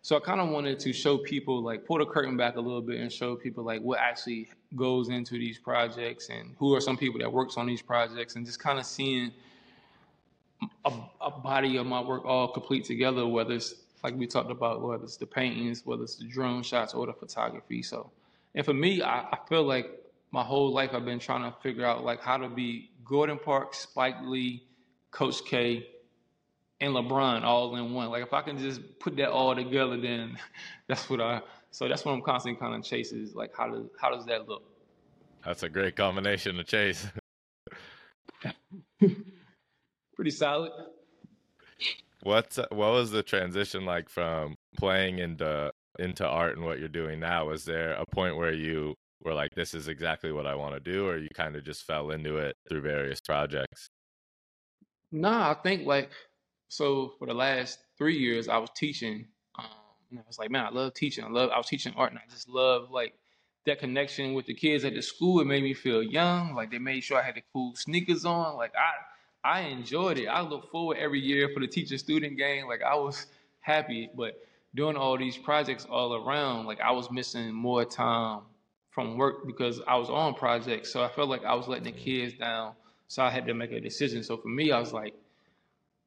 So 0.00 0.16
I 0.16 0.20
kind 0.20 0.40
of 0.40 0.48
wanted 0.48 0.78
to 0.80 0.92
show 0.92 1.18
people, 1.18 1.60
like, 1.60 1.84
pull 1.84 1.98
the 1.98 2.06
curtain 2.06 2.36
back 2.36 2.56
a 2.56 2.60
little 2.60 2.80
bit 2.80 3.00
and 3.00 3.12
show 3.12 3.34
people, 3.34 3.64
like, 3.64 3.82
what 3.82 3.98
actually 3.98 4.48
goes 4.76 5.08
into 5.08 5.34
these 5.34 5.58
projects 5.58 6.30
and 6.30 6.54
who 6.56 6.74
are 6.74 6.80
some 6.80 6.96
people 6.96 7.18
that 7.18 7.30
works 7.30 7.56
on 7.56 7.66
these 7.66 7.82
projects 7.82 8.36
and 8.36 8.46
just 8.46 8.60
kind 8.60 8.78
of 8.78 8.86
seeing 8.86 9.32
a, 10.84 10.92
a 11.20 11.30
body 11.30 11.76
of 11.76 11.86
my 11.86 12.00
work 12.00 12.24
all 12.24 12.48
complete 12.48 12.84
together, 12.84 13.26
whether 13.26 13.54
it's 13.54 13.74
like 14.04 14.16
we 14.16 14.26
talked 14.26 14.52
about, 14.52 14.80
whether 14.80 15.02
it's 15.02 15.16
the 15.16 15.26
paintings, 15.26 15.84
whether 15.84 16.04
it's 16.04 16.14
the 16.14 16.24
drone 16.24 16.62
shots 16.62 16.94
or 16.94 17.04
the 17.04 17.12
photography. 17.12 17.82
So, 17.82 18.10
and 18.58 18.66
for 18.66 18.74
me, 18.74 19.00
I, 19.02 19.20
I 19.20 19.38
feel 19.48 19.62
like 19.62 19.86
my 20.32 20.42
whole 20.42 20.72
life 20.72 20.90
I've 20.92 21.04
been 21.04 21.20
trying 21.20 21.48
to 21.48 21.56
figure 21.60 21.86
out 21.86 22.04
like 22.04 22.20
how 22.20 22.36
to 22.36 22.48
be 22.48 22.90
Gordon 23.04 23.38
Park, 23.38 23.72
Spike 23.72 24.16
Lee, 24.24 24.64
Coach 25.12 25.44
K, 25.46 25.86
and 26.80 26.92
LeBron 26.92 27.44
all 27.44 27.76
in 27.76 27.94
one. 27.94 28.10
Like 28.10 28.24
if 28.24 28.32
I 28.32 28.42
can 28.42 28.58
just 28.58 28.80
put 28.98 29.16
that 29.18 29.30
all 29.30 29.54
together, 29.54 29.96
then 29.96 30.36
that's 30.88 31.08
what 31.08 31.20
I. 31.20 31.40
So 31.70 31.86
that's 31.86 32.04
what 32.04 32.12
I'm 32.12 32.22
constantly 32.22 32.58
kind 32.58 32.74
of 32.74 32.82
chasing. 32.82 33.22
Is 33.22 33.36
like 33.36 33.52
how 33.56 33.68
does 33.68 33.86
how 34.00 34.10
does 34.10 34.26
that 34.26 34.48
look? 34.48 34.64
That's 35.44 35.62
a 35.62 35.68
great 35.68 35.94
combination 35.94 36.56
to 36.56 36.64
chase. 36.64 37.06
Pretty 40.16 40.32
solid. 40.32 40.72
What's 42.24 42.56
what 42.56 42.72
was 42.72 43.12
the 43.12 43.22
transition 43.22 43.84
like 43.84 44.08
from 44.08 44.56
playing 44.76 45.20
into 45.20 45.72
into 45.98 46.26
art 46.26 46.56
and 46.56 46.64
what 46.64 46.78
you're 46.78 46.88
doing 46.88 47.20
now? 47.20 47.46
Was 47.46 47.64
there 47.64 47.92
a 47.92 48.04
point 48.06 48.36
where 48.36 48.52
you 48.52 48.94
were 49.22 49.34
like, 49.34 49.54
"This 49.54 49.74
is 49.74 49.88
exactly 49.88 50.32
what 50.32 50.46
I 50.46 50.54
want 50.54 50.74
to 50.74 50.80
do," 50.80 51.08
or 51.08 51.16
you 51.18 51.28
kind 51.34 51.56
of 51.56 51.64
just 51.64 51.84
fell 51.84 52.10
into 52.10 52.36
it 52.38 52.56
through 52.68 52.82
various 52.82 53.20
projects? 53.20 53.90
Nah, 55.10 55.50
I 55.50 55.54
think 55.54 55.86
like 55.86 56.10
so 56.68 57.14
for 57.18 57.26
the 57.26 57.34
last 57.34 57.78
three 57.96 58.18
years 58.18 58.48
I 58.48 58.58
was 58.58 58.70
teaching. 58.76 59.26
Um, 59.58 59.66
and 60.10 60.18
I 60.18 60.22
was 60.26 60.38
like, 60.38 60.50
man, 60.50 60.66
I 60.66 60.70
love 60.70 60.94
teaching. 60.94 61.24
I 61.24 61.28
love 61.28 61.50
I 61.50 61.58
was 61.58 61.66
teaching 61.66 61.94
art, 61.96 62.10
and 62.10 62.18
I 62.18 62.30
just 62.30 62.48
love 62.48 62.90
like 62.90 63.14
that 63.66 63.78
connection 63.78 64.34
with 64.34 64.46
the 64.46 64.54
kids 64.54 64.84
at 64.84 64.94
the 64.94 65.02
school. 65.02 65.40
It 65.40 65.46
made 65.46 65.62
me 65.62 65.74
feel 65.74 66.02
young. 66.02 66.54
Like 66.54 66.70
they 66.70 66.78
made 66.78 67.02
sure 67.02 67.18
I 67.18 67.22
had 67.22 67.34
the 67.34 67.42
cool 67.52 67.74
sneakers 67.76 68.24
on. 68.24 68.56
Like 68.56 68.72
I 68.74 68.92
I 69.48 69.60
enjoyed 69.62 70.18
it. 70.18 70.26
I 70.26 70.40
look 70.42 70.70
forward 70.70 70.98
every 70.98 71.20
year 71.20 71.48
for 71.54 71.60
the 71.60 71.66
teacher 71.66 71.96
student 71.98 72.36
game. 72.36 72.66
Like 72.66 72.82
I 72.82 72.94
was 72.94 73.26
happy, 73.60 74.10
but 74.14 74.40
doing 74.74 74.96
all 74.96 75.16
these 75.16 75.36
projects 75.36 75.86
all 75.90 76.14
around, 76.14 76.66
like 76.66 76.80
I 76.80 76.92
was 76.92 77.10
missing 77.10 77.52
more 77.52 77.84
time 77.84 78.40
from 78.90 79.16
work 79.16 79.46
because 79.46 79.80
I 79.86 79.96
was 79.96 80.10
on 80.10 80.34
projects. 80.34 80.92
So 80.92 81.02
I 81.02 81.08
felt 81.08 81.28
like 81.28 81.44
I 81.44 81.54
was 81.54 81.68
letting 81.68 81.84
the 81.84 81.92
kids 81.92 82.34
down. 82.34 82.74
So 83.08 83.22
I 83.22 83.30
had 83.30 83.46
to 83.46 83.54
make 83.54 83.72
a 83.72 83.80
decision. 83.80 84.22
So 84.22 84.36
for 84.36 84.48
me, 84.48 84.70
I 84.70 84.78
was 84.78 84.92
like, 84.92 85.14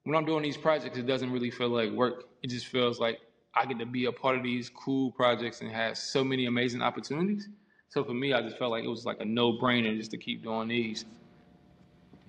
when 0.03 0.15
I'm 0.15 0.25
doing 0.25 0.43
these 0.43 0.57
projects, 0.57 0.97
it 0.97 1.05
doesn't 1.05 1.31
really 1.31 1.51
feel 1.51 1.69
like 1.69 1.91
work. 1.91 2.25
It 2.43 2.49
just 2.49 2.67
feels 2.67 2.99
like 2.99 3.19
I 3.55 3.65
get 3.65 3.79
to 3.79 3.85
be 3.85 4.05
a 4.05 4.11
part 4.11 4.37
of 4.37 4.43
these 4.43 4.69
cool 4.69 5.11
projects 5.11 5.61
and 5.61 5.71
have 5.71 5.97
so 5.97 6.23
many 6.23 6.45
amazing 6.45 6.81
opportunities. 6.81 7.49
So 7.89 8.03
for 8.03 8.13
me, 8.13 8.33
I 8.33 8.41
just 8.41 8.57
felt 8.57 8.71
like 8.71 8.83
it 8.83 8.89
was 8.89 9.05
like 9.05 9.19
a 9.19 9.25
no 9.25 9.53
brainer 9.53 9.95
just 9.97 10.11
to 10.11 10.17
keep 10.17 10.43
doing 10.43 10.69
these. 10.69 11.05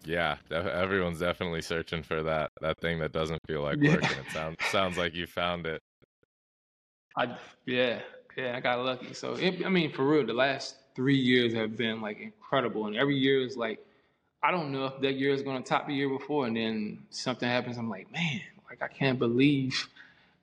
Yeah, 0.04 0.36
everyone's 0.50 1.20
definitely 1.20 1.62
searching 1.62 2.02
for 2.02 2.24
that 2.24 2.50
that 2.60 2.80
thing 2.80 2.98
that 2.98 3.12
doesn't 3.12 3.38
feel 3.46 3.62
like 3.62 3.78
yeah. 3.80 3.92
work, 3.92 4.02
and 4.02 4.12
it 4.12 4.32
sounds 4.32 4.56
sounds 4.70 4.98
like 4.98 5.14
you 5.14 5.26
found 5.26 5.66
it. 5.66 5.80
I 7.16 7.36
yeah 7.66 8.00
yeah 8.36 8.56
I 8.56 8.60
got 8.60 8.80
lucky. 8.84 9.14
So 9.14 9.34
it, 9.34 9.64
I 9.64 9.68
mean, 9.68 9.92
for 9.92 10.06
real, 10.06 10.26
the 10.26 10.32
last 10.32 10.76
three 10.94 11.18
years 11.18 11.54
have 11.54 11.76
been 11.76 12.00
like 12.00 12.20
incredible, 12.20 12.86
and 12.86 12.96
every 12.96 13.16
year 13.16 13.40
is 13.40 13.56
like 13.56 13.84
I 14.42 14.50
don't 14.50 14.72
know 14.72 14.86
if 14.86 15.00
that 15.00 15.14
year 15.14 15.32
is 15.32 15.42
going 15.42 15.62
to 15.62 15.68
top 15.68 15.86
the 15.86 15.94
year 15.94 16.08
before, 16.08 16.46
and 16.46 16.56
then 16.56 16.98
something 17.10 17.48
happens. 17.48 17.78
I'm 17.78 17.88
like, 17.88 18.10
man, 18.12 18.40
like 18.68 18.82
I 18.82 18.88
can't 18.88 19.18
believe 19.18 19.88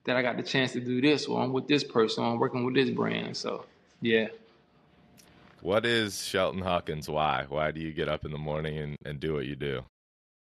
that 0.06 0.16
I 0.16 0.22
got 0.22 0.38
the 0.38 0.44
chance 0.44 0.72
to 0.74 0.80
do 0.80 1.02
this, 1.02 1.26
or 1.26 1.42
I'm 1.42 1.52
with 1.52 1.68
this 1.68 1.84
person, 1.84 2.24
or 2.24 2.32
I'm 2.32 2.40
working 2.40 2.64
with 2.64 2.76
this 2.76 2.90
brand. 2.90 3.36
So, 3.36 3.66
yeah. 4.02 4.28
What 5.62 5.86
is 5.86 6.26
Shelton 6.26 6.62
Hawkins? 6.62 7.10
Why? 7.10 7.46
Why 7.50 7.72
do 7.72 7.82
you 7.82 7.92
get 7.92 8.08
up 8.08 8.24
in 8.24 8.32
the 8.32 8.38
morning 8.38 8.78
and, 8.78 8.96
and 9.04 9.20
do 9.20 9.34
what 9.34 9.46
you 9.46 9.58
do? 9.58 9.84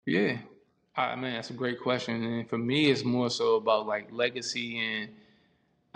Yeah, 0.05 0.37
ah, 0.97 1.13
I 1.13 1.17
mean 1.17 1.33
that's 1.33 1.49
a 1.49 1.55
great 1.55 1.81
question, 1.81 2.23
and 2.23 2.49
for 2.49 2.59
me, 2.59 2.91
it's 2.91 3.05
more 3.05 3.31
so 3.31 3.57
about 3.57 3.87
like 3.87 4.13
legacy, 4.13 4.79
and 4.79 5.09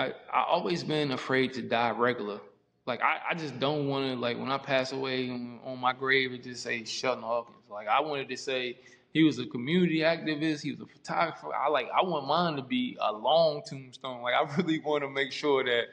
I 0.00 0.12
I 0.32 0.44
always 0.48 0.82
been 0.82 1.12
afraid 1.12 1.52
to 1.54 1.62
die 1.62 1.90
regular. 1.90 2.40
Like 2.86 3.02
I, 3.02 3.20
I 3.30 3.34
just 3.34 3.58
don't 3.60 3.88
want 3.88 4.06
to 4.06 4.16
like 4.16 4.38
when 4.38 4.50
I 4.50 4.58
pass 4.58 4.92
away 4.92 5.28
on 5.30 5.78
my 5.78 5.92
grave 5.92 6.32
it 6.32 6.42
just 6.42 6.62
say 6.62 6.84
Shelton 6.84 7.22
Hawkins. 7.22 7.68
Like 7.70 7.86
I 7.88 8.00
wanted 8.00 8.28
to 8.30 8.36
say 8.36 8.78
he 9.12 9.22
was 9.22 9.38
a 9.38 9.46
community 9.46 9.98
activist, 9.98 10.62
he 10.62 10.70
was 10.70 10.80
a 10.80 10.86
photographer. 10.86 11.54
I 11.54 11.68
like 11.68 11.88
I 11.96 12.02
want 12.02 12.26
mine 12.26 12.56
to 12.56 12.62
be 12.62 12.96
a 13.00 13.12
long 13.12 13.62
tombstone. 13.66 14.22
Like 14.22 14.34
I 14.34 14.42
really 14.56 14.80
want 14.80 15.04
to 15.04 15.10
make 15.10 15.32
sure 15.32 15.62
that 15.64 15.84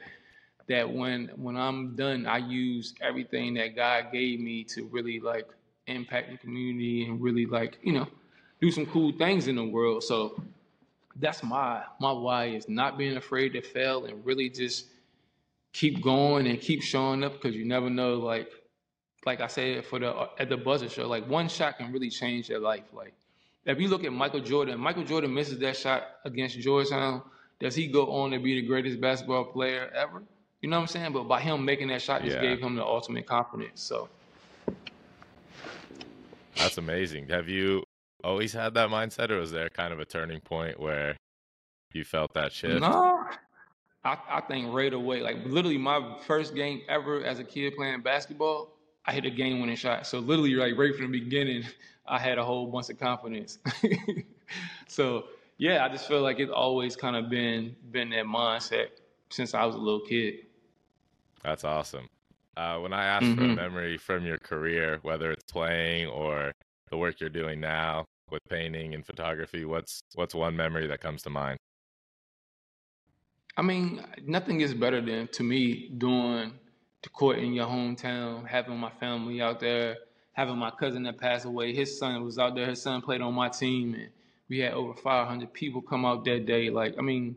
that 0.68 0.90
when 0.90 1.28
when 1.36 1.56
I'm 1.56 1.94
done, 1.94 2.26
I 2.26 2.38
use 2.38 2.94
everything 3.00 3.54
that 3.54 3.76
God 3.76 4.06
gave 4.12 4.40
me 4.40 4.64
to 4.64 4.86
really 4.86 5.20
like 5.20 5.46
impact 5.86 6.30
the 6.30 6.36
community 6.38 7.06
and 7.06 7.20
really 7.20 7.46
like 7.46 7.78
you 7.82 7.92
know 7.92 8.06
do 8.60 8.70
some 8.72 8.86
cool 8.86 9.12
things 9.12 9.46
in 9.46 9.56
the 9.56 9.64
world. 9.64 10.02
So 10.02 10.42
that's 11.20 11.42
my 11.42 11.82
my 12.00 12.12
why 12.12 12.46
is 12.46 12.68
not 12.68 12.98
being 12.98 13.16
afraid 13.16 13.50
to 13.50 13.62
fail 13.62 14.04
and 14.04 14.24
really 14.24 14.48
just 14.48 14.86
keep 15.72 16.02
going 16.02 16.46
and 16.46 16.60
keep 16.60 16.82
showing 16.82 17.22
up 17.24 17.32
because 17.34 17.56
you 17.56 17.64
never 17.64 17.90
know. 17.90 18.14
Like, 18.14 18.50
like 19.26 19.40
I 19.40 19.46
said 19.46 19.84
for 19.84 19.98
the 19.98 20.28
at 20.38 20.48
the 20.48 20.56
buzzer 20.56 20.88
show, 20.88 21.06
like 21.08 21.28
one 21.28 21.48
shot 21.48 21.78
can 21.78 21.92
really 21.92 22.10
change 22.10 22.48
your 22.48 22.60
life. 22.60 22.84
Like, 22.92 23.14
if 23.64 23.80
you 23.80 23.88
look 23.88 24.04
at 24.04 24.12
Michael 24.12 24.40
Jordan, 24.40 24.78
Michael 24.80 25.04
Jordan 25.04 25.32
misses 25.32 25.58
that 25.58 25.76
shot 25.76 26.02
against 26.24 26.58
Georgetown. 26.58 27.22
Does 27.60 27.74
he 27.74 27.88
go 27.88 28.06
on 28.12 28.30
to 28.30 28.38
be 28.38 28.60
the 28.60 28.66
greatest 28.66 29.00
basketball 29.00 29.46
player 29.46 29.90
ever? 29.92 30.22
You 30.60 30.68
know 30.68 30.76
what 30.76 30.82
I'm 30.82 30.88
saying? 30.88 31.12
But 31.12 31.24
by 31.24 31.40
him 31.40 31.64
making 31.64 31.88
that 31.88 32.00
shot, 32.00 32.22
just 32.22 32.36
yeah. 32.36 32.42
gave 32.42 32.60
him 32.60 32.76
the 32.76 32.84
ultimate 32.84 33.26
confidence. 33.26 33.82
So 33.82 34.08
that's 36.56 36.78
amazing. 36.78 37.28
Have 37.28 37.48
you 37.48 37.82
always 38.24 38.52
had 38.52 38.74
that 38.74 38.88
mindset, 38.88 39.30
or 39.30 39.38
was 39.38 39.50
there 39.50 39.68
kind 39.68 39.92
of 39.92 40.00
a 40.00 40.04
turning 40.04 40.40
point 40.40 40.78
where 40.78 41.16
you 41.92 42.04
felt 42.04 42.34
that 42.34 42.52
shift? 42.52 42.80
No, 42.80 43.24
I, 44.04 44.18
I 44.28 44.40
think 44.42 44.72
right 44.72 44.92
away, 44.92 45.20
like 45.20 45.36
literally 45.44 45.78
my 45.78 46.16
first 46.26 46.54
game 46.54 46.82
ever 46.88 47.24
as 47.24 47.38
a 47.38 47.44
kid 47.44 47.74
playing 47.76 48.02
basketball, 48.02 48.74
I 49.06 49.12
hit 49.12 49.24
a 49.24 49.30
game 49.30 49.60
winning 49.60 49.76
shot. 49.76 50.06
So 50.06 50.18
literally, 50.18 50.54
like 50.54 50.76
right 50.76 50.94
from 50.94 51.12
the 51.12 51.20
beginning, 51.20 51.64
I 52.06 52.18
had 52.18 52.38
a 52.38 52.44
whole 52.44 52.66
bunch 52.66 52.88
of 52.90 52.98
confidence. 52.98 53.58
so 54.88 55.24
yeah, 55.58 55.84
I 55.84 55.88
just 55.88 56.08
feel 56.08 56.22
like 56.22 56.38
it's 56.38 56.52
always 56.52 56.96
kind 56.96 57.16
of 57.16 57.28
been 57.28 57.74
been 57.90 58.10
that 58.10 58.24
mindset 58.24 58.88
since 59.30 59.54
I 59.54 59.64
was 59.64 59.74
a 59.74 59.78
little 59.78 60.00
kid. 60.00 60.46
That's 61.42 61.64
awesome. 61.64 62.08
Uh, 62.56 62.78
when 62.78 62.92
I 62.92 63.04
ask 63.04 63.24
mm-hmm. 63.24 63.34
for 63.36 63.42
a 63.42 63.46
mm-hmm. 63.46 63.54
memory 63.54 63.98
from 63.98 64.26
your 64.26 64.38
career, 64.38 64.98
whether 65.02 65.30
it's 65.30 65.44
playing 65.44 66.08
or 66.08 66.52
the 66.90 66.96
work 66.96 67.20
you're 67.20 67.30
doing 67.30 67.60
now 67.60 68.04
with 68.30 68.42
painting 68.48 68.94
and 68.94 69.04
photography, 69.04 69.64
what's 69.64 70.00
what's 70.14 70.34
one 70.34 70.56
memory 70.56 70.86
that 70.86 71.00
comes 71.00 71.22
to 71.22 71.30
mind? 71.30 71.58
I 73.56 73.62
mean, 73.62 74.04
nothing 74.24 74.60
is 74.60 74.72
better 74.72 75.00
than 75.00 75.26
to 75.28 75.42
me 75.42 75.90
doing 75.98 76.52
the 77.02 77.08
court 77.08 77.38
in 77.38 77.52
your 77.52 77.66
hometown, 77.66 78.46
having 78.46 78.76
my 78.76 78.90
family 79.00 79.42
out 79.42 79.58
there, 79.58 79.96
having 80.32 80.56
my 80.56 80.70
cousin 80.70 81.02
that 81.04 81.18
passed 81.18 81.44
away. 81.44 81.74
His 81.74 81.98
son 81.98 82.22
was 82.24 82.38
out 82.38 82.54
there. 82.54 82.66
His 82.66 82.80
son 82.80 83.02
played 83.02 83.20
on 83.20 83.34
my 83.34 83.48
team, 83.48 83.94
and 83.94 84.10
we 84.48 84.60
had 84.60 84.74
over 84.74 84.94
500 84.94 85.52
people 85.52 85.82
come 85.82 86.04
out 86.04 86.24
that 86.24 86.46
day. 86.46 86.70
Like, 86.70 86.94
I 86.98 87.02
mean, 87.02 87.36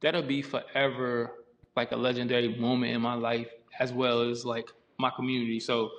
that'll 0.00 0.22
be 0.22 0.42
forever 0.42 1.32
like 1.74 1.92
a 1.92 1.96
legendary 1.96 2.54
moment 2.56 2.92
in 2.92 3.00
my 3.00 3.14
life, 3.14 3.48
as 3.78 3.92
well 3.92 4.28
as 4.28 4.44
like 4.44 4.68
my 4.98 5.10
community. 5.10 5.58
So 5.58 5.90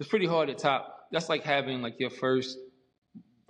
it's 0.00 0.08
pretty 0.08 0.26
hard 0.26 0.48
to 0.48 0.54
top. 0.54 0.99
That's 1.10 1.28
like 1.28 1.42
having 1.42 1.82
like 1.82 1.98
your 1.98 2.10
first 2.10 2.58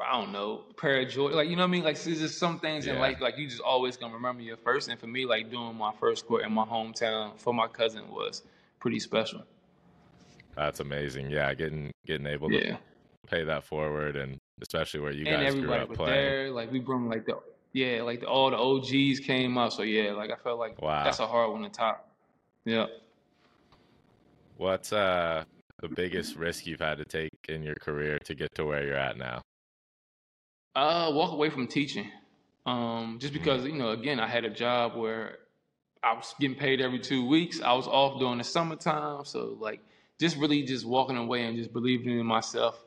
I 0.03 0.18
don't 0.18 0.33
know, 0.33 0.62
pair 0.79 1.03
of 1.03 1.09
joy. 1.09 1.31
Like, 1.31 1.49
you 1.49 1.57
know 1.57 1.62
what 1.62 1.68
I 1.68 1.73
mean? 1.73 1.85
Like, 1.85 2.01
there's 2.01 2.20
just 2.20 2.38
some 2.38 2.59
things 2.59 2.87
yeah. 2.87 2.94
in 2.94 3.01
life, 3.01 3.20
like, 3.20 3.37
you 3.37 3.46
just 3.46 3.61
always 3.61 3.99
gonna 3.99 4.14
remember 4.14 4.42
your 4.42 4.57
first. 4.57 4.88
And 4.88 4.99
for 4.99 5.07
me, 5.07 5.27
like, 5.27 5.51
doing 5.51 5.77
my 5.77 5.92
first 6.01 6.27
court 6.27 6.42
in 6.42 6.53
my 6.53 6.64
hometown 6.64 7.38
for 7.38 7.53
my 7.53 7.68
cousin 7.68 8.09
was 8.09 8.42
pretty 8.79 8.99
special. 8.99 9.42
That's 10.57 10.81
amazing. 10.81 11.31
Yeah, 11.31 11.53
getting 11.55 11.92
getting 12.07 12.27
able 12.27 12.49
to 12.49 12.66
yeah. 12.66 12.77
pay 13.29 13.44
that 13.44 13.64
forward, 13.64 14.16
and 14.16 14.38
especially 14.62 15.01
where 15.01 15.12
you 15.12 15.27
and 15.27 15.42
guys 15.42 15.55
grew 15.55 15.73
up 15.73 15.92
playing. 15.92 16.12
There, 16.12 16.51
like, 16.51 16.73
we 16.73 16.81
brought 16.81 17.03
like 17.03 17.27
the 17.27 17.38
yeah, 17.73 18.03
like 18.03 18.20
the, 18.20 18.27
all 18.27 18.51
the 18.51 18.57
OGs 18.57 19.20
came 19.20 19.57
out. 19.57 19.73
So 19.73 19.83
yeah, 19.83 20.12
like 20.12 20.31
I 20.31 20.37
felt 20.37 20.59
like 20.59 20.81
wow. 20.83 21.05
that's 21.05 21.20
a 21.20 21.27
hard 21.27 21.53
one 21.53 21.62
to 21.62 21.68
top. 21.68 22.09
Yeah. 22.64 22.87
What's 24.57 24.92
uh 24.92 25.44
the 25.80 25.88
biggest 25.88 26.36
risk 26.36 26.66
you've 26.66 26.80
had 26.80 26.98
to 26.98 27.04
take 27.04 27.30
in 27.48 27.62
your 27.62 27.74
career 27.74 28.18
to 28.24 28.34
get 28.34 28.54
to 28.54 28.64
where 28.64 28.84
you're 28.84 28.96
at 28.96 29.16
now? 29.16 29.42
Uh, 30.74 31.10
walk 31.12 31.32
away 31.32 31.50
from 31.50 31.66
teaching. 31.66 32.10
Um, 32.66 33.18
just 33.20 33.32
mm-hmm. 33.32 33.42
because 33.42 33.64
you 33.64 33.72
know, 33.72 33.90
again, 33.90 34.20
I 34.20 34.26
had 34.26 34.44
a 34.44 34.50
job 34.50 34.96
where 34.96 35.38
I 36.02 36.14
was 36.14 36.34
getting 36.38 36.56
paid 36.56 36.80
every 36.80 36.98
two 36.98 37.26
weeks. 37.26 37.60
I 37.60 37.72
was 37.72 37.86
off 37.86 38.18
during 38.18 38.38
the 38.38 38.44
summertime, 38.44 39.24
so 39.24 39.56
like 39.58 39.80
just 40.18 40.36
really 40.36 40.62
just 40.62 40.86
walking 40.86 41.16
away 41.16 41.44
and 41.44 41.56
just 41.56 41.72
believing 41.72 42.18
in 42.18 42.26
myself 42.26 42.84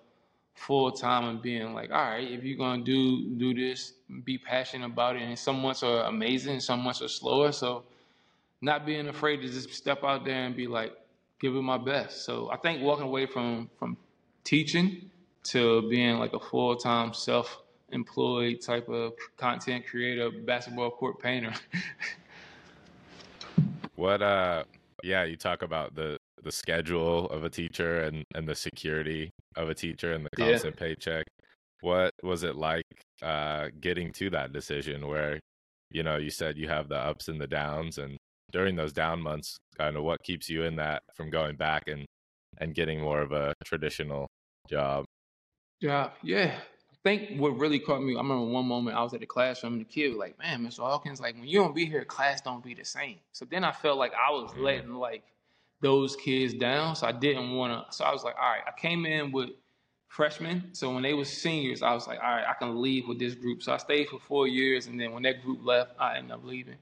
full 0.55 0.91
time 0.91 1.25
and 1.25 1.41
being 1.41 1.73
like, 1.73 1.91
all 1.91 2.03
right, 2.03 2.31
if 2.31 2.43
you're 2.43 2.57
gonna 2.57 2.83
do 2.83 3.29
do 3.35 3.53
this, 3.53 3.93
be 4.23 4.37
passionate 4.37 4.85
about 4.85 5.15
it. 5.15 5.23
And 5.23 5.37
some 5.37 5.59
months 5.59 5.83
are 5.83 6.03
amazing, 6.03 6.59
some 6.59 6.81
months 6.81 7.01
are 7.01 7.07
slower. 7.07 7.51
So 7.51 7.83
not 8.61 8.85
being 8.85 9.07
afraid 9.07 9.41
to 9.41 9.47
just 9.47 9.73
step 9.73 10.03
out 10.03 10.23
there 10.23 10.45
and 10.45 10.55
be 10.55 10.67
like, 10.67 10.93
give 11.43 11.55
it 11.57 11.61
my 11.61 11.77
best. 11.77 12.23
So 12.23 12.49
I 12.49 12.57
think 12.57 12.81
walking 12.81 13.03
away 13.03 13.25
from 13.25 13.69
from 13.77 13.97
teaching 14.45 15.11
to 15.43 15.87
being 15.89 16.17
like 16.17 16.33
a 16.33 16.39
full 16.39 16.75
time 16.75 17.13
self 17.13 17.61
employed 17.91 18.61
type 18.61 18.87
of 18.87 19.13
content 19.37 19.85
creator, 19.85 20.31
basketball 20.31 20.89
court 20.89 21.19
painter. 21.19 21.53
what 23.95 24.21
uh 24.21 24.63
yeah, 25.03 25.25
you 25.25 25.35
talk 25.35 25.61
about 25.61 25.93
the 25.93 26.17
the 26.43 26.51
schedule 26.51 27.29
of 27.29 27.43
a 27.43 27.49
teacher 27.49 28.03
and 28.03 28.23
and 28.35 28.47
the 28.47 28.55
security 28.55 29.29
of 29.57 29.69
a 29.69 29.75
teacher 29.75 30.13
and 30.13 30.25
the 30.25 30.29
constant 30.37 30.75
yeah. 30.77 30.87
paycheck. 30.87 31.25
What 31.81 32.11
was 32.23 32.43
it 32.43 32.55
like 32.55 32.85
uh 33.21 33.67
getting 33.81 34.13
to 34.13 34.29
that 34.29 34.53
decision 34.53 35.05
where 35.05 35.39
you 35.91 36.01
know, 36.01 36.17
you 36.17 36.31
said 36.31 36.57
you 36.57 36.67
have 36.67 36.89
the 36.89 36.97
ups 36.97 37.27
and 37.27 37.39
the 37.39 37.47
downs 37.47 37.99
and 37.99 38.17
during 38.53 38.75
those 38.75 38.93
down 38.93 39.21
months, 39.21 39.57
kind 39.77 39.97
of 39.97 40.03
what 40.03 40.23
keeps 40.23 40.49
you 40.49 40.63
in 40.63 40.77
that 40.77 41.01
from 41.13 41.29
going 41.29 41.57
back 41.57 41.83
and 41.87 42.05
and 42.59 42.75
getting 42.75 43.01
more 43.01 43.21
of 43.21 43.31
a 43.31 43.53
traditional 43.65 44.27
job? 44.69 45.05
Yeah, 45.81 46.11
yeah 46.21 46.55
I 46.91 46.95
think 47.03 47.39
what 47.39 47.57
really 47.57 47.79
caught 47.79 48.01
me, 48.01 48.13
I 48.13 48.17
remember 48.17 48.45
one 48.45 48.65
moment 48.65 48.95
I 48.95 49.03
was 49.03 49.13
at 49.13 49.19
the 49.19 49.25
classroom 49.25 49.73
and 49.73 49.81
the 49.81 49.85
kid 49.85 50.09
was 50.09 50.17
like, 50.17 50.37
Man, 50.39 50.65
Mr. 50.65 50.79
Hawkins, 50.79 51.19
like 51.19 51.35
when 51.35 51.47
you 51.47 51.59
don't 51.59 51.75
be 51.75 51.85
here, 51.85 52.05
class 52.05 52.39
don't 52.41 52.63
be 52.63 52.73
the 52.73 52.85
same. 52.85 53.17
So 53.31 53.45
then 53.45 53.63
I 53.63 53.71
felt 53.71 53.97
like 53.97 54.13
I 54.13 54.31
was 54.31 54.51
mm-hmm. 54.51 54.63
letting 54.63 54.93
like 54.93 55.23
those 55.81 56.15
kids 56.15 56.53
down. 56.53 56.95
So 56.95 57.07
I 57.07 57.11
didn't 57.11 57.51
wanna 57.55 57.85
so 57.89 58.05
I 58.05 58.13
was 58.13 58.23
like, 58.23 58.35
all 58.35 58.49
right, 58.49 58.61
I 58.65 58.79
came 58.79 59.05
in 59.05 59.31
with 59.31 59.49
freshmen. 60.07 60.69
So 60.73 60.93
when 60.93 61.03
they 61.03 61.13
were 61.13 61.25
seniors, 61.25 61.81
I 61.81 61.93
was 61.93 62.07
like, 62.07 62.19
all 62.23 62.35
right, 62.35 62.45
I 62.47 62.53
can 62.53 62.81
leave 62.81 63.07
with 63.07 63.19
this 63.19 63.33
group. 63.33 63.63
So 63.63 63.73
I 63.73 63.77
stayed 63.77 64.07
for 64.07 64.19
four 64.19 64.47
years 64.47 64.87
and 64.87 64.99
then 64.99 65.11
when 65.11 65.23
that 65.23 65.43
group 65.43 65.65
left, 65.65 65.95
I 65.99 66.17
ended 66.17 66.31
up 66.31 66.45
leaving. 66.45 66.77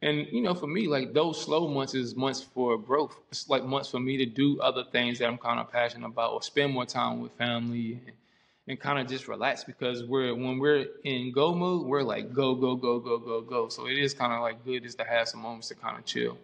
And 0.00 0.26
you 0.30 0.42
know, 0.42 0.54
for 0.54 0.66
me, 0.66 0.86
like 0.86 1.12
those 1.12 1.42
slow 1.42 1.68
months 1.68 1.94
is 1.94 2.14
months 2.14 2.42
for 2.42 2.78
growth. 2.78 3.18
It's 3.30 3.48
like 3.48 3.64
months 3.64 3.90
for 3.90 3.98
me 3.98 4.16
to 4.18 4.26
do 4.26 4.60
other 4.60 4.84
things 4.84 5.18
that 5.18 5.26
I'm 5.26 5.38
kind 5.38 5.58
of 5.58 5.72
passionate 5.72 6.06
about 6.06 6.32
or 6.32 6.42
spend 6.42 6.72
more 6.72 6.86
time 6.86 7.20
with 7.20 7.32
family 7.32 8.00
and 8.06 8.16
and 8.68 8.78
kind 8.78 8.98
of 8.98 9.08
just 9.08 9.28
relax 9.28 9.64
because 9.64 10.04
we're 10.04 10.34
when 10.34 10.58
we're 10.58 10.86
in 11.04 11.32
go 11.32 11.54
mode, 11.54 11.86
we're 11.86 12.02
like 12.02 12.32
go 12.32 12.54
go 12.54 12.76
go 12.76 13.00
go 13.00 13.18
go 13.18 13.40
go. 13.40 13.68
So 13.68 13.88
it 13.88 13.98
is 13.98 14.14
kind 14.14 14.32
of 14.32 14.40
like 14.40 14.64
good 14.64 14.82
just 14.82 14.98
to 14.98 15.04
have 15.04 15.28
some 15.28 15.40
moments 15.40 15.68
to 15.68 15.74
kind 15.74 15.98
of 15.98 16.04
chill. 16.04 16.36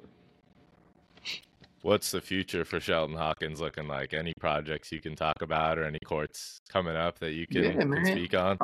What's 1.83 2.11
the 2.11 2.23
future 2.23 2.65
for 2.65 2.81
Shelton 2.81 3.15
Hawkins 3.15 3.61
looking 3.61 3.87
like? 3.87 4.15
Any 4.15 4.33
projects 4.41 4.91
you 4.91 5.03
can 5.03 5.15
talk 5.15 5.43
about, 5.43 5.79
or 5.79 5.85
any 5.85 5.99
courts 5.99 6.59
coming 6.71 6.97
up 6.97 7.19
that 7.19 7.33
you 7.33 7.47
can, 7.47 7.63
yeah, 7.63 7.73
can 7.73 8.05
speak 8.07 8.35
on? 8.35 8.59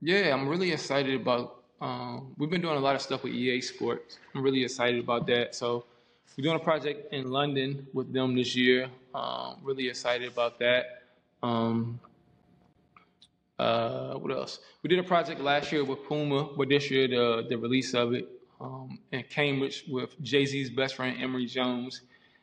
Yeah, 0.00 0.32
I'm 0.32 0.48
really 0.48 0.70
excited 0.70 1.20
about. 1.20 1.61
Um, 1.82 2.32
we've 2.38 2.48
been 2.48 2.60
doing 2.60 2.76
a 2.76 2.80
lot 2.80 2.94
of 2.94 3.02
stuff 3.02 3.24
with 3.24 3.32
EA 3.32 3.60
Sports. 3.60 4.20
I'm 4.36 4.42
really 4.42 4.62
excited 4.62 5.00
about 5.00 5.26
that. 5.26 5.52
So 5.52 5.84
we're 6.38 6.44
doing 6.44 6.54
a 6.54 6.60
project 6.62 7.12
in 7.12 7.32
London 7.32 7.88
with 7.92 8.12
them 8.12 8.36
this 8.36 8.54
year. 8.54 8.88
Um, 9.12 9.56
really 9.64 9.88
excited 9.88 10.28
about 10.28 10.60
that. 10.60 11.02
Um, 11.42 11.98
uh, 13.58 14.14
what 14.14 14.30
else? 14.30 14.60
We 14.84 14.88
did 14.88 15.00
a 15.00 15.02
project 15.02 15.40
last 15.40 15.72
year 15.72 15.82
with 15.82 16.06
Puma, 16.06 16.50
but 16.56 16.68
this 16.68 16.88
year 16.88 17.08
the 17.08 17.46
the 17.48 17.58
release 17.58 17.94
of 17.94 18.14
it 18.14 18.28
um, 18.60 19.00
in 19.10 19.24
Cambridge 19.24 19.84
with 19.88 20.20
Jay 20.22 20.46
Z's 20.46 20.70
best 20.70 20.94
friend 20.94 21.20
Emory 21.20 21.46
Jones. 21.46 22.02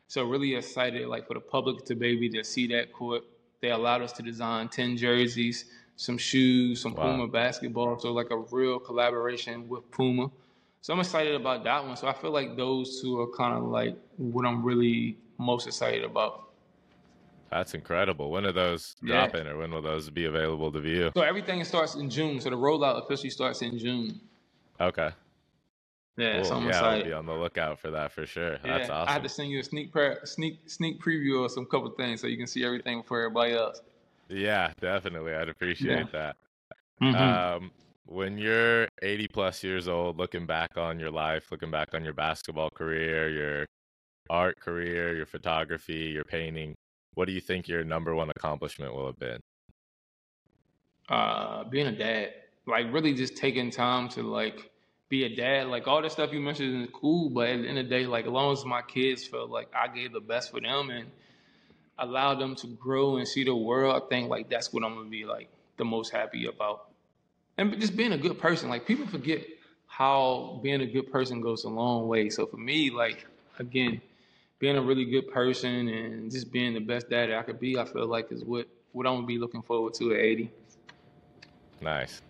So 0.10 0.26
really 0.26 0.54
excited, 0.56 1.08
like 1.08 1.28
for 1.28 1.36
the 1.36 1.40
public 1.40 1.86
to 1.86 1.96
maybe 1.96 2.28
to 2.32 2.44
see 2.44 2.68
that 2.68 2.92
court. 2.92 3.24
They 3.62 3.72
allowed 3.72 4.02
us 4.02 4.12
to 4.14 4.22
design 4.22 4.68
ten 4.68 4.98
jerseys, 4.98 5.66
some 6.00 6.18
shoes, 6.18 6.80
some 6.80 6.94
wow. 6.94 7.12
Puma 7.12 7.28
basketball. 7.28 8.00
So 8.00 8.14
like 8.14 8.32
a 8.32 8.38
real 8.38 8.80
collaboration 8.80 9.68
with 9.68 9.92
Puma. 9.92 10.32
So 10.80 10.94
I'm 10.94 11.00
excited 11.02 11.36
about 11.36 11.66
that 11.66 11.86
one. 11.86 11.98
So 11.98 12.08
I 12.08 12.14
feel 12.14 12.32
like 12.32 12.56
those 12.56 13.02
two 13.02 13.20
are 13.20 13.28
kind 13.36 13.54
of 13.54 13.66
like 13.66 13.98
what 14.16 14.46
I'm 14.46 14.64
really 14.64 15.18
most 15.38 15.68
excited 15.68 16.06
about. 16.06 16.52
That's 17.52 17.74
incredible. 17.74 18.32
When 18.32 18.46
are 18.46 18.54
those 18.54 18.96
yeah. 19.04 19.28
dropping 19.28 19.48
or 19.48 19.58
when 19.58 19.72
will 19.72 19.82
those 19.82 20.10
be 20.10 20.24
available 20.24 20.72
to 20.72 20.80
view? 20.80 21.12
So 21.18 21.22
everything 21.22 21.62
starts 21.66 21.96
in 21.96 22.10
June. 22.10 22.40
So 22.40 22.50
the 22.50 22.56
rollout 22.56 23.04
officially 23.04 23.30
starts 23.30 23.62
in 23.62 23.78
June. 23.78 24.22
Okay. 24.80 25.10
Yeah, 26.16 26.36
cool. 26.36 26.46
so 26.46 26.56
I'm 26.56 26.64
yeah, 26.64 26.70
excited. 26.70 27.00
I'll 27.00 27.10
be 27.10 27.14
on 27.14 27.26
the 27.26 27.34
lookout 27.34 27.78
for 27.78 27.92
that 27.92 28.14
for 28.14 28.26
sure. 28.26 28.54
Yeah, 28.64 28.78
That's 28.78 28.90
awesome. 28.90 29.10
I 29.10 29.12
had 29.12 29.24
to 29.24 29.30
send 29.30 29.50
you 29.50 29.60
a 29.60 29.64
sneak 29.64 29.92
pre- 29.92 30.16
sneak 30.24 30.70
sneak 30.70 31.02
preview 31.02 31.44
of 31.44 31.52
some 31.52 31.66
couple 31.66 31.90
things 31.92 32.22
so 32.22 32.28
you 32.28 32.38
can 32.38 32.48
see 32.48 32.64
everything 32.64 33.02
before 33.02 33.20
everybody 33.20 33.52
else. 33.54 33.82
Yeah, 34.30 34.72
definitely. 34.80 35.34
I'd 35.34 35.50
appreciate 35.50 35.98
yeah. 35.98 36.04
that. 36.14 36.36
Mm-hmm. 37.02 37.64
Um, 37.64 37.72
when 38.06 38.38
you're 38.38 38.88
80 39.02 39.28
plus 39.28 39.64
years 39.64 39.88
old, 39.88 40.18
looking 40.18 40.46
back 40.46 40.78
on 40.78 41.00
your 41.00 41.12
life, 41.12 41.52
looking 41.52 41.72
back 41.72 41.94
on 41.94 42.04
your 42.04 42.14
basketball 42.14 42.70
career, 42.70 43.30
your 43.30 43.66
art 44.30 44.60
career, 44.60 45.16
your 45.16 45.26
photography, 45.26 46.12
your 46.14 46.24
painting, 46.24 46.76
what 47.16 47.26
do 47.26 47.34
you 47.34 47.42
think 47.42 47.68
your 47.68 47.84
number 47.84 48.16
one 48.16 48.30
accomplishment 48.30 48.94
will 48.94 49.08
have 49.08 49.20
been? 49.20 49.40
Uh, 51.08 51.64
being 51.66 51.88
a 51.88 51.92
dad, 51.92 52.34
like 52.68 52.92
really 52.94 53.14
just 53.14 53.36
taking 53.36 53.72
time 53.72 54.10
to 54.10 54.24
like 54.24 54.70
be 55.10 55.26
a 55.26 55.36
dad. 55.36 55.68
Like 55.68 55.88
all 55.88 56.02
the 56.02 56.10
stuff 56.10 56.32
you 56.32 56.40
mentioned 56.40 56.84
is 56.84 56.90
cool, 56.94 57.30
but 57.30 57.50
at 57.50 57.62
the 57.62 57.68
end 57.68 57.80
of 57.80 57.86
the 57.86 57.90
day, 57.90 58.06
like 58.06 58.26
as 58.26 58.32
long 58.32 58.54
as 58.54 58.64
my 58.64 58.82
kids 58.82 59.26
feel 59.26 59.48
like 59.48 59.70
I 59.74 59.88
gave 59.88 60.14
the 60.14 60.20
best 60.20 60.52
for 60.52 60.62
them 60.62 60.92
and 60.92 61.10
allow 62.00 62.36
them 62.36 62.56
to 62.56 62.68
grow 62.68 63.18
and 63.18 63.28
see 63.28 63.44
the 63.44 63.56
world, 63.56 64.02
I 64.02 64.06
think 64.08 64.30
like 64.30 64.50
that's 64.50 64.74
what 64.74 64.84
I'm 64.84 64.96
gonna 64.96 65.10
be 65.10 65.26
like 65.26 65.50
the 65.78 65.86
most 65.86 66.12
happy 66.12 66.46
about. 66.46 66.88
And 67.58 67.80
just 67.80 67.96
being 67.96 68.14
a 68.14 68.18
good 68.18 68.40
person. 68.40 68.70
Like 68.70 68.86
people 68.86 69.06
forget 69.06 69.46
how 69.88 70.60
being 70.64 70.82
a 70.82 70.86
good 70.86 71.12
person 71.12 71.42
goes 71.42 71.64
a 71.66 71.70
long 71.70 72.08
way. 72.08 72.30
So 72.30 72.46
for 72.46 72.58
me, 72.58 72.90
like 72.90 73.26
again, 73.60 74.02
being 74.60 74.78
a 74.78 74.82
really 74.82 75.06
good 75.06 75.30
person 75.32 75.88
and 75.88 76.32
just 76.32 76.52
being 76.52 76.74
the 76.74 76.80
best 76.80 77.10
dad 77.10 77.32
I 77.32 77.44
could 77.44 77.60
be, 77.60 77.78
I 77.78 77.86
feel 77.86 78.08
like 78.08 78.32
is 78.32 78.44
what 78.44 78.68
what 78.92 79.06
I'm 79.06 79.16
gonna 79.16 79.28
be 79.28 79.38
looking 79.38 79.62
forward 79.62 79.94
to 79.96 80.14
at 80.14 80.20
80. 80.20 80.52
Nice. 81.82 82.22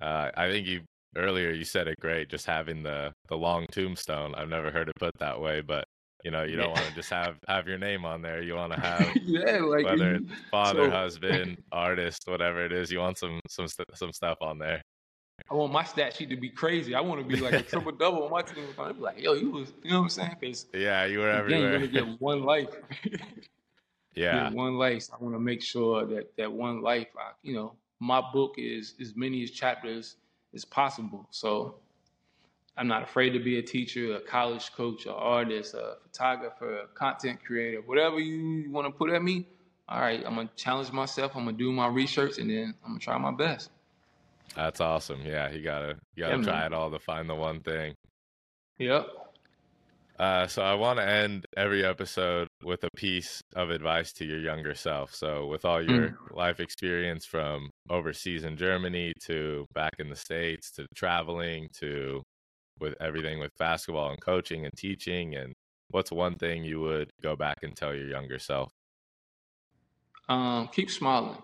Uh, 0.00 0.30
I 0.36 0.50
think 0.50 0.66
you 0.66 0.82
earlier 1.16 1.50
you 1.50 1.64
said 1.64 1.86
it 1.86 1.96
great, 2.00 2.28
just 2.28 2.46
having 2.46 2.82
the 2.82 3.12
the 3.28 3.36
long 3.36 3.66
tombstone. 3.70 4.34
I've 4.34 4.48
never 4.48 4.70
heard 4.70 4.88
it 4.88 4.94
put 4.98 5.12
that 5.18 5.40
way, 5.40 5.60
but 5.60 5.84
you 6.24 6.30
know 6.30 6.42
you 6.42 6.56
don't 6.56 6.70
want 6.70 6.86
to 6.86 6.94
just 6.94 7.10
have 7.10 7.36
have 7.46 7.68
your 7.68 7.78
name 7.78 8.04
on 8.04 8.22
there. 8.22 8.42
You 8.42 8.54
want 8.54 8.72
to 8.72 8.80
have 8.88 9.16
yeah, 9.22 9.58
like 9.60 9.84
whether 9.84 10.16
it's 10.16 10.32
father, 10.50 10.86
so, 10.86 10.90
husband, 10.90 11.62
artist, 11.70 12.22
whatever 12.26 12.64
it 12.64 12.72
is. 12.72 12.90
You 12.90 12.98
want 12.98 13.18
some 13.18 13.40
some 13.48 13.66
some 13.94 14.12
stuff 14.12 14.38
on 14.40 14.58
there. 14.58 14.82
I 15.50 15.54
want 15.54 15.72
my 15.72 15.84
stat 15.84 16.16
sheet 16.16 16.30
to 16.30 16.36
be 16.36 16.48
crazy. 16.48 16.94
I 16.94 17.00
want 17.00 17.20
to 17.20 17.26
be 17.26 17.40
like 17.40 17.52
a 17.52 17.62
triple 17.62 17.92
double 17.92 18.24
on 18.24 18.30
my 18.30 18.42
team. 18.42 18.64
I'm 18.78 19.00
like, 19.00 19.20
yo, 19.20 19.34
you 19.34 19.50
was, 19.50 19.72
you 19.82 19.90
know 19.90 19.98
what 19.98 20.04
I'm 20.04 20.08
saying? 20.08 20.36
Cause 20.42 20.66
yeah, 20.72 21.04
you 21.04 21.18
were 21.18 21.28
everywhere. 21.28 21.70
You're 21.70 21.88
gonna 21.88 21.88
get 21.88 22.20
one 22.20 22.44
life. 22.44 22.70
yeah, 24.14 24.50
one 24.50 24.78
life. 24.78 25.08
I 25.12 25.22
want 25.22 25.34
to 25.34 25.40
make 25.40 25.62
sure 25.62 26.06
that 26.06 26.36
that 26.38 26.50
one 26.50 26.82
life, 26.82 27.08
I, 27.18 27.32
you 27.42 27.54
know, 27.54 27.74
my 28.00 28.22
book 28.32 28.54
is 28.56 28.94
as 29.00 29.14
many 29.14 29.42
as 29.42 29.50
chapters 29.50 30.16
as 30.54 30.64
possible. 30.64 31.26
So 31.30 31.76
I'm 32.76 32.88
not 32.88 33.02
afraid 33.02 33.30
to 33.30 33.38
be 33.38 33.58
a 33.58 33.62
teacher, 33.62 34.16
a 34.16 34.20
college 34.20 34.72
coach, 34.72 35.06
an 35.06 35.12
artist, 35.12 35.74
a 35.74 35.96
photographer, 36.02 36.78
a 36.78 36.86
content 36.88 37.38
creator, 37.44 37.80
whatever 37.82 38.18
you 38.18 38.70
want 38.70 38.86
to 38.86 38.90
put 38.90 39.10
at 39.10 39.22
me. 39.22 39.46
All 39.88 40.00
right, 40.00 40.22
I'm 40.26 40.34
gonna 40.34 40.50
challenge 40.56 40.90
myself. 40.92 41.32
I'm 41.36 41.44
gonna 41.44 41.56
do 41.56 41.70
my 41.70 41.86
research, 41.86 42.38
and 42.38 42.50
then 42.50 42.74
I'm 42.84 42.92
gonna 42.92 43.00
try 43.00 43.18
my 43.18 43.32
best. 43.32 43.70
That's 44.56 44.80
awesome. 44.80 45.20
Yeah, 45.24 45.50
you 45.50 45.62
gotta 45.62 45.96
you 46.16 46.24
gotta 46.24 46.38
yeah, 46.38 46.42
try 46.42 46.60
man. 46.60 46.72
it 46.72 46.74
all 46.74 46.90
to 46.90 46.98
find 46.98 47.28
the 47.28 47.34
one 47.34 47.60
thing. 47.60 47.94
Yep. 48.78 49.08
Uh, 50.18 50.46
so 50.46 50.62
I 50.62 50.74
want 50.74 50.98
to 51.00 51.08
end 51.08 51.44
every 51.56 51.84
episode 51.84 52.46
with 52.62 52.84
a 52.84 52.88
piece 52.96 53.40
of 53.56 53.70
advice 53.70 54.12
to 54.14 54.24
your 54.24 54.38
younger 54.38 54.74
self. 54.74 55.12
So 55.12 55.46
with 55.46 55.64
all 55.64 55.82
your 55.82 56.10
mm. 56.10 56.16
life 56.30 56.60
experience 56.60 57.26
from 57.26 57.68
overseas 57.90 58.44
in 58.44 58.56
Germany 58.56 59.12
to 59.24 59.66
back 59.74 59.94
in 59.98 60.08
the 60.08 60.16
states 60.16 60.70
to 60.72 60.86
traveling 60.94 61.68
to 61.80 62.22
with 62.80 62.94
everything 63.00 63.38
with 63.38 63.56
basketball 63.58 64.10
and 64.10 64.20
coaching 64.20 64.64
and 64.64 64.74
teaching 64.76 65.34
and 65.34 65.54
what's 65.90 66.10
one 66.10 66.34
thing 66.36 66.64
you 66.64 66.80
would 66.80 67.10
go 67.22 67.36
back 67.36 67.58
and 67.62 67.76
tell 67.76 67.94
your 67.94 68.08
younger 68.08 68.38
self? 68.38 68.72
Um, 70.28 70.68
keep 70.72 70.90
smiling 70.90 71.38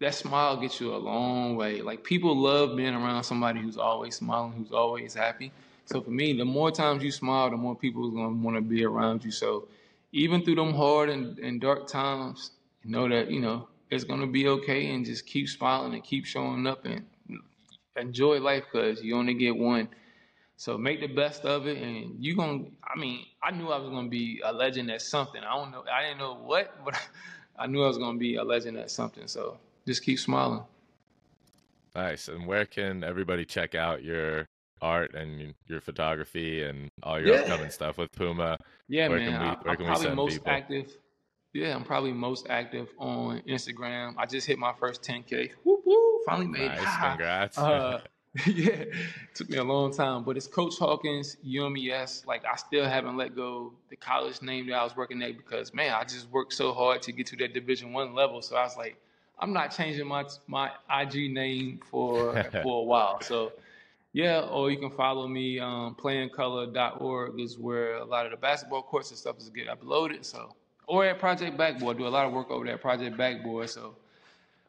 that 0.00 0.14
smile 0.14 0.56
gets 0.56 0.80
you 0.80 0.94
a 0.94 0.96
long 0.96 1.56
way. 1.56 1.80
Like 1.82 2.04
people 2.04 2.36
love 2.36 2.76
being 2.76 2.94
around 2.94 3.24
somebody 3.24 3.60
who's 3.60 3.76
always 3.76 4.16
smiling, 4.16 4.52
who's 4.52 4.72
always 4.72 5.14
happy. 5.14 5.50
So 5.86 6.00
for 6.00 6.10
me, 6.10 6.36
the 6.36 6.44
more 6.44 6.70
times 6.70 7.02
you 7.02 7.10
smile, 7.10 7.50
the 7.50 7.56
more 7.56 7.74
people 7.74 8.06
are 8.06 8.10
gonna 8.10 8.42
want 8.42 8.56
to 8.56 8.60
be 8.60 8.84
around 8.84 9.24
you. 9.24 9.30
So 9.30 9.66
even 10.12 10.44
through 10.44 10.56
them 10.56 10.72
hard 10.72 11.08
and, 11.08 11.38
and 11.38 11.60
dark 11.60 11.86
times, 11.88 12.52
know 12.84 13.08
that 13.08 13.30
you 13.30 13.40
know 13.40 13.68
it's 13.90 14.04
gonna 14.04 14.26
be 14.26 14.48
okay, 14.48 14.90
and 14.94 15.04
just 15.04 15.26
keep 15.26 15.48
smiling 15.48 15.94
and 15.94 16.04
keep 16.04 16.24
showing 16.24 16.66
up 16.66 16.84
and 16.84 17.04
enjoy 17.96 18.38
life 18.38 18.64
because 18.70 19.02
you 19.02 19.16
only 19.16 19.34
get 19.34 19.56
one. 19.56 19.88
So 20.58 20.76
make 20.76 21.00
the 21.00 21.06
best 21.06 21.44
of 21.44 21.68
it, 21.68 21.80
and 21.80 22.16
you 22.18 22.34
gonna. 22.34 22.64
I 22.82 22.98
mean, 22.98 23.24
I 23.40 23.52
knew 23.52 23.68
I 23.68 23.78
was 23.78 23.90
gonna 23.90 24.08
be 24.08 24.40
a 24.44 24.52
legend 24.52 24.90
at 24.90 25.00
something. 25.00 25.40
I 25.40 25.54
don't 25.54 25.70
know. 25.70 25.84
I 25.90 26.02
didn't 26.02 26.18
know 26.18 26.34
what, 26.34 26.74
but 26.84 26.98
I 27.56 27.68
knew 27.68 27.84
I 27.84 27.86
was 27.86 27.96
gonna 27.96 28.18
be 28.18 28.34
a 28.34 28.42
legend 28.42 28.76
at 28.76 28.90
something. 28.90 29.28
So 29.28 29.56
just 29.86 30.02
keep 30.02 30.18
smiling. 30.18 30.64
Nice. 31.94 32.26
And 32.26 32.44
where 32.44 32.66
can 32.66 33.04
everybody 33.04 33.44
check 33.44 33.76
out 33.76 34.02
your 34.02 34.48
art 34.82 35.14
and 35.14 35.54
your 35.68 35.80
photography 35.80 36.64
and 36.64 36.90
all 37.04 37.20
your 37.20 37.36
yeah. 37.36 37.42
upcoming 37.42 37.70
stuff 37.70 37.96
with 37.96 38.10
Puma? 38.10 38.58
Yeah, 38.88 39.06
where 39.06 39.20
man. 39.20 39.30
Can 39.30 39.40
we, 39.40 39.46
where 39.46 39.70
I'm 39.70 39.76
can 39.76 39.86
probably 39.86 40.10
most 40.10 40.32
people? 40.32 40.50
active. 40.50 40.96
Yeah, 41.52 41.76
I'm 41.76 41.84
probably 41.84 42.12
most 42.12 42.48
active 42.50 42.88
on 42.98 43.42
Instagram. 43.48 44.14
I 44.18 44.26
just 44.26 44.44
hit 44.44 44.58
my 44.58 44.72
first 44.80 45.04
10k. 45.04 45.50
Whoop 45.62 45.82
whoop! 45.84 46.22
Finally 46.26 46.48
made 46.48 46.62
it. 46.62 46.82
nice. 46.82 46.96
Congrats. 47.00 47.58
Uh, 47.58 48.00
yeah, 48.46 48.84
took 49.34 49.48
me 49.48 49.56
a 49.56 49.64
long 49.64 49.92
time, 49.92 50.22
but 50.22 50.36
it's 50.36 50.46
Coach 50.46 50.76
Hawkins, 50.78 51.36
UMES. 51.44 52.26
Like 52.26 52.44
I 52.44 52.56
still 52.56 52.84
haven't 52.84 53.16
let 53.16 53.34
go 53.34 53.72
the 53.88 53.96
college 53.96 54.42
name 54.42 54.66
that 54.68 54.74
I 54.74 54.84
was 54.84 54.96
working 54.96 55.22
at 55.22 55.36
because 55.36 55.72
man, 55.72 55.94
I 55.94 56.04
just 56.04 56.30
worked 56.30 56.52
so 56.52 56.72
hard 56.72 57.02
to 57.02 57.12
get 57.12 57.26
to 57.28 57.36
that 57.36 57.54
Division 57.54 57.92
One 57.92 58.14
level. 58.14 58.42
So 58.42 58.56
I 58.56 58.64
was 58.64 58.76
like, 58.76 58.96
I'm 59.38 59.52
not 59.52 59.74
changing 59.74 60.06
my 60.06 60.24
my 60.46 60.70
IG 60.90 61.32
name 61.32 61.80
for 61.90 62.42
for 62.62 62.82
a 62.82 62.84
while. 62.84 63.20
So 63.22 63.52
yeah, 64.12 64.40
or 64.40 64.70
you 64.70 64.78
can 64.78 64.90
follow 64.90 65.26
me. 65.26 65.58
Um, 65.58 65.96
playingcolor.org 65.98 67.40
is 67.40 67.58
where 67.58 67.94
a 67.94 68.04
lot 68.04 68.26
of 68.26 68.32
the 68.32 68.36
basketball 68.36 68.82
courts 68.82 69.10
and 69.10 69.18
stuff 69.18 69.38
is 69.38 69.48
get 69.48 69.68
uploaded. 69.68 70.24
So 70.24 70.54
or 70.86 71.04
at 71.04 71.18
Project 71.18 71.56
Backboard, 71.56 71.96
I 71.96 71.98
do 71.98 72.06
a 72.06 72.08
lot 72.08 72.26
of 72.26 72.32
work 72.32 72.50
over 72.50 72.64
there 72.64 72.74
at 72.74 72.80
Project 72.80 73.16
Backboard. 73.16 73.70
So 73.70 73.96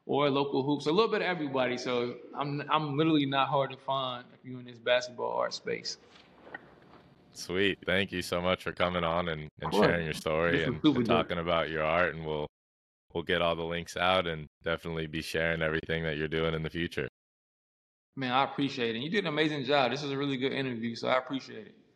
or 0.10 0.28
local 0.28 0.64
hoops, 0.64 0.88
a 0.88 0.92
little 0.92 1.12
bit 1.12 1.22
of 1.22 1.28
everybody. 1.28 1.78
So 1.78 2.16
I'm 2.36 2.64
I'm 2.70 2.98
literally 2.98 3.28
not 3.28 3.48
hard 3.48 3.70
to 3.70 3.78
find 3.78 4.26
if 4.34 4.44
you're 4.44 4.60
in 4.60 4.66
this 4.66 4.80
basketball 4.80 5.34
art 5.34 5.54
space. 5.54 5.98
Sweet. 7.34 7.78
Thank 7.86 8.12
you 8.12 8.24
so 8.24 8.42
much 8.42 8.64
for 8.64 8.72
coming 8.72 9.04
on 9.04 9.30
and, 9.30 9.48
and 9.62 9.72
sharing 9.72 10.06
your 10.06 10.16
story 10.16 10.64
and, 10.64 10.84
and 10.84 11.06
talking 11.06 11.38
about 11.38 11.70
your 11.70 11.84
art 11.84 12.16
and 12.16 12.26
we'll 12.26 12.48
we'll 13.14 13.24
get 13.24 13.44
all 13.44 13.56
the 13.56 13.64
links 13.64 13.96
out 13.96 14.26
and 14.26 14.48
definitely 14.64 15.06
be 15.06 15.22
sharing 15.22 15.62
everything 15.62 16.04
that 16.04 16.18
you're 16.18 16.28
doing 16.28 16.56
in 16.56 16.64
the 16.64 16.72
future. 16.72 17.08
Man, 18.16 18.32
I 18.32 18.44
appreciate 18.44 18.96
it. 18.96 19.00
You 19.00 19.12
did 19.12 19.26
an 19.26 19.28
amazing 19.28 19.64
job. 19.64 19.92
This 19.92 20.02
was 20.02 20.12
a 20.12 20.18
really 20.18 20.38
good 20.38 20.52
interview, 20.52 20.96
so 20.96 21.08
I 21.08 21.20
appreciate 21.20 21.68
it. 21.68 21.76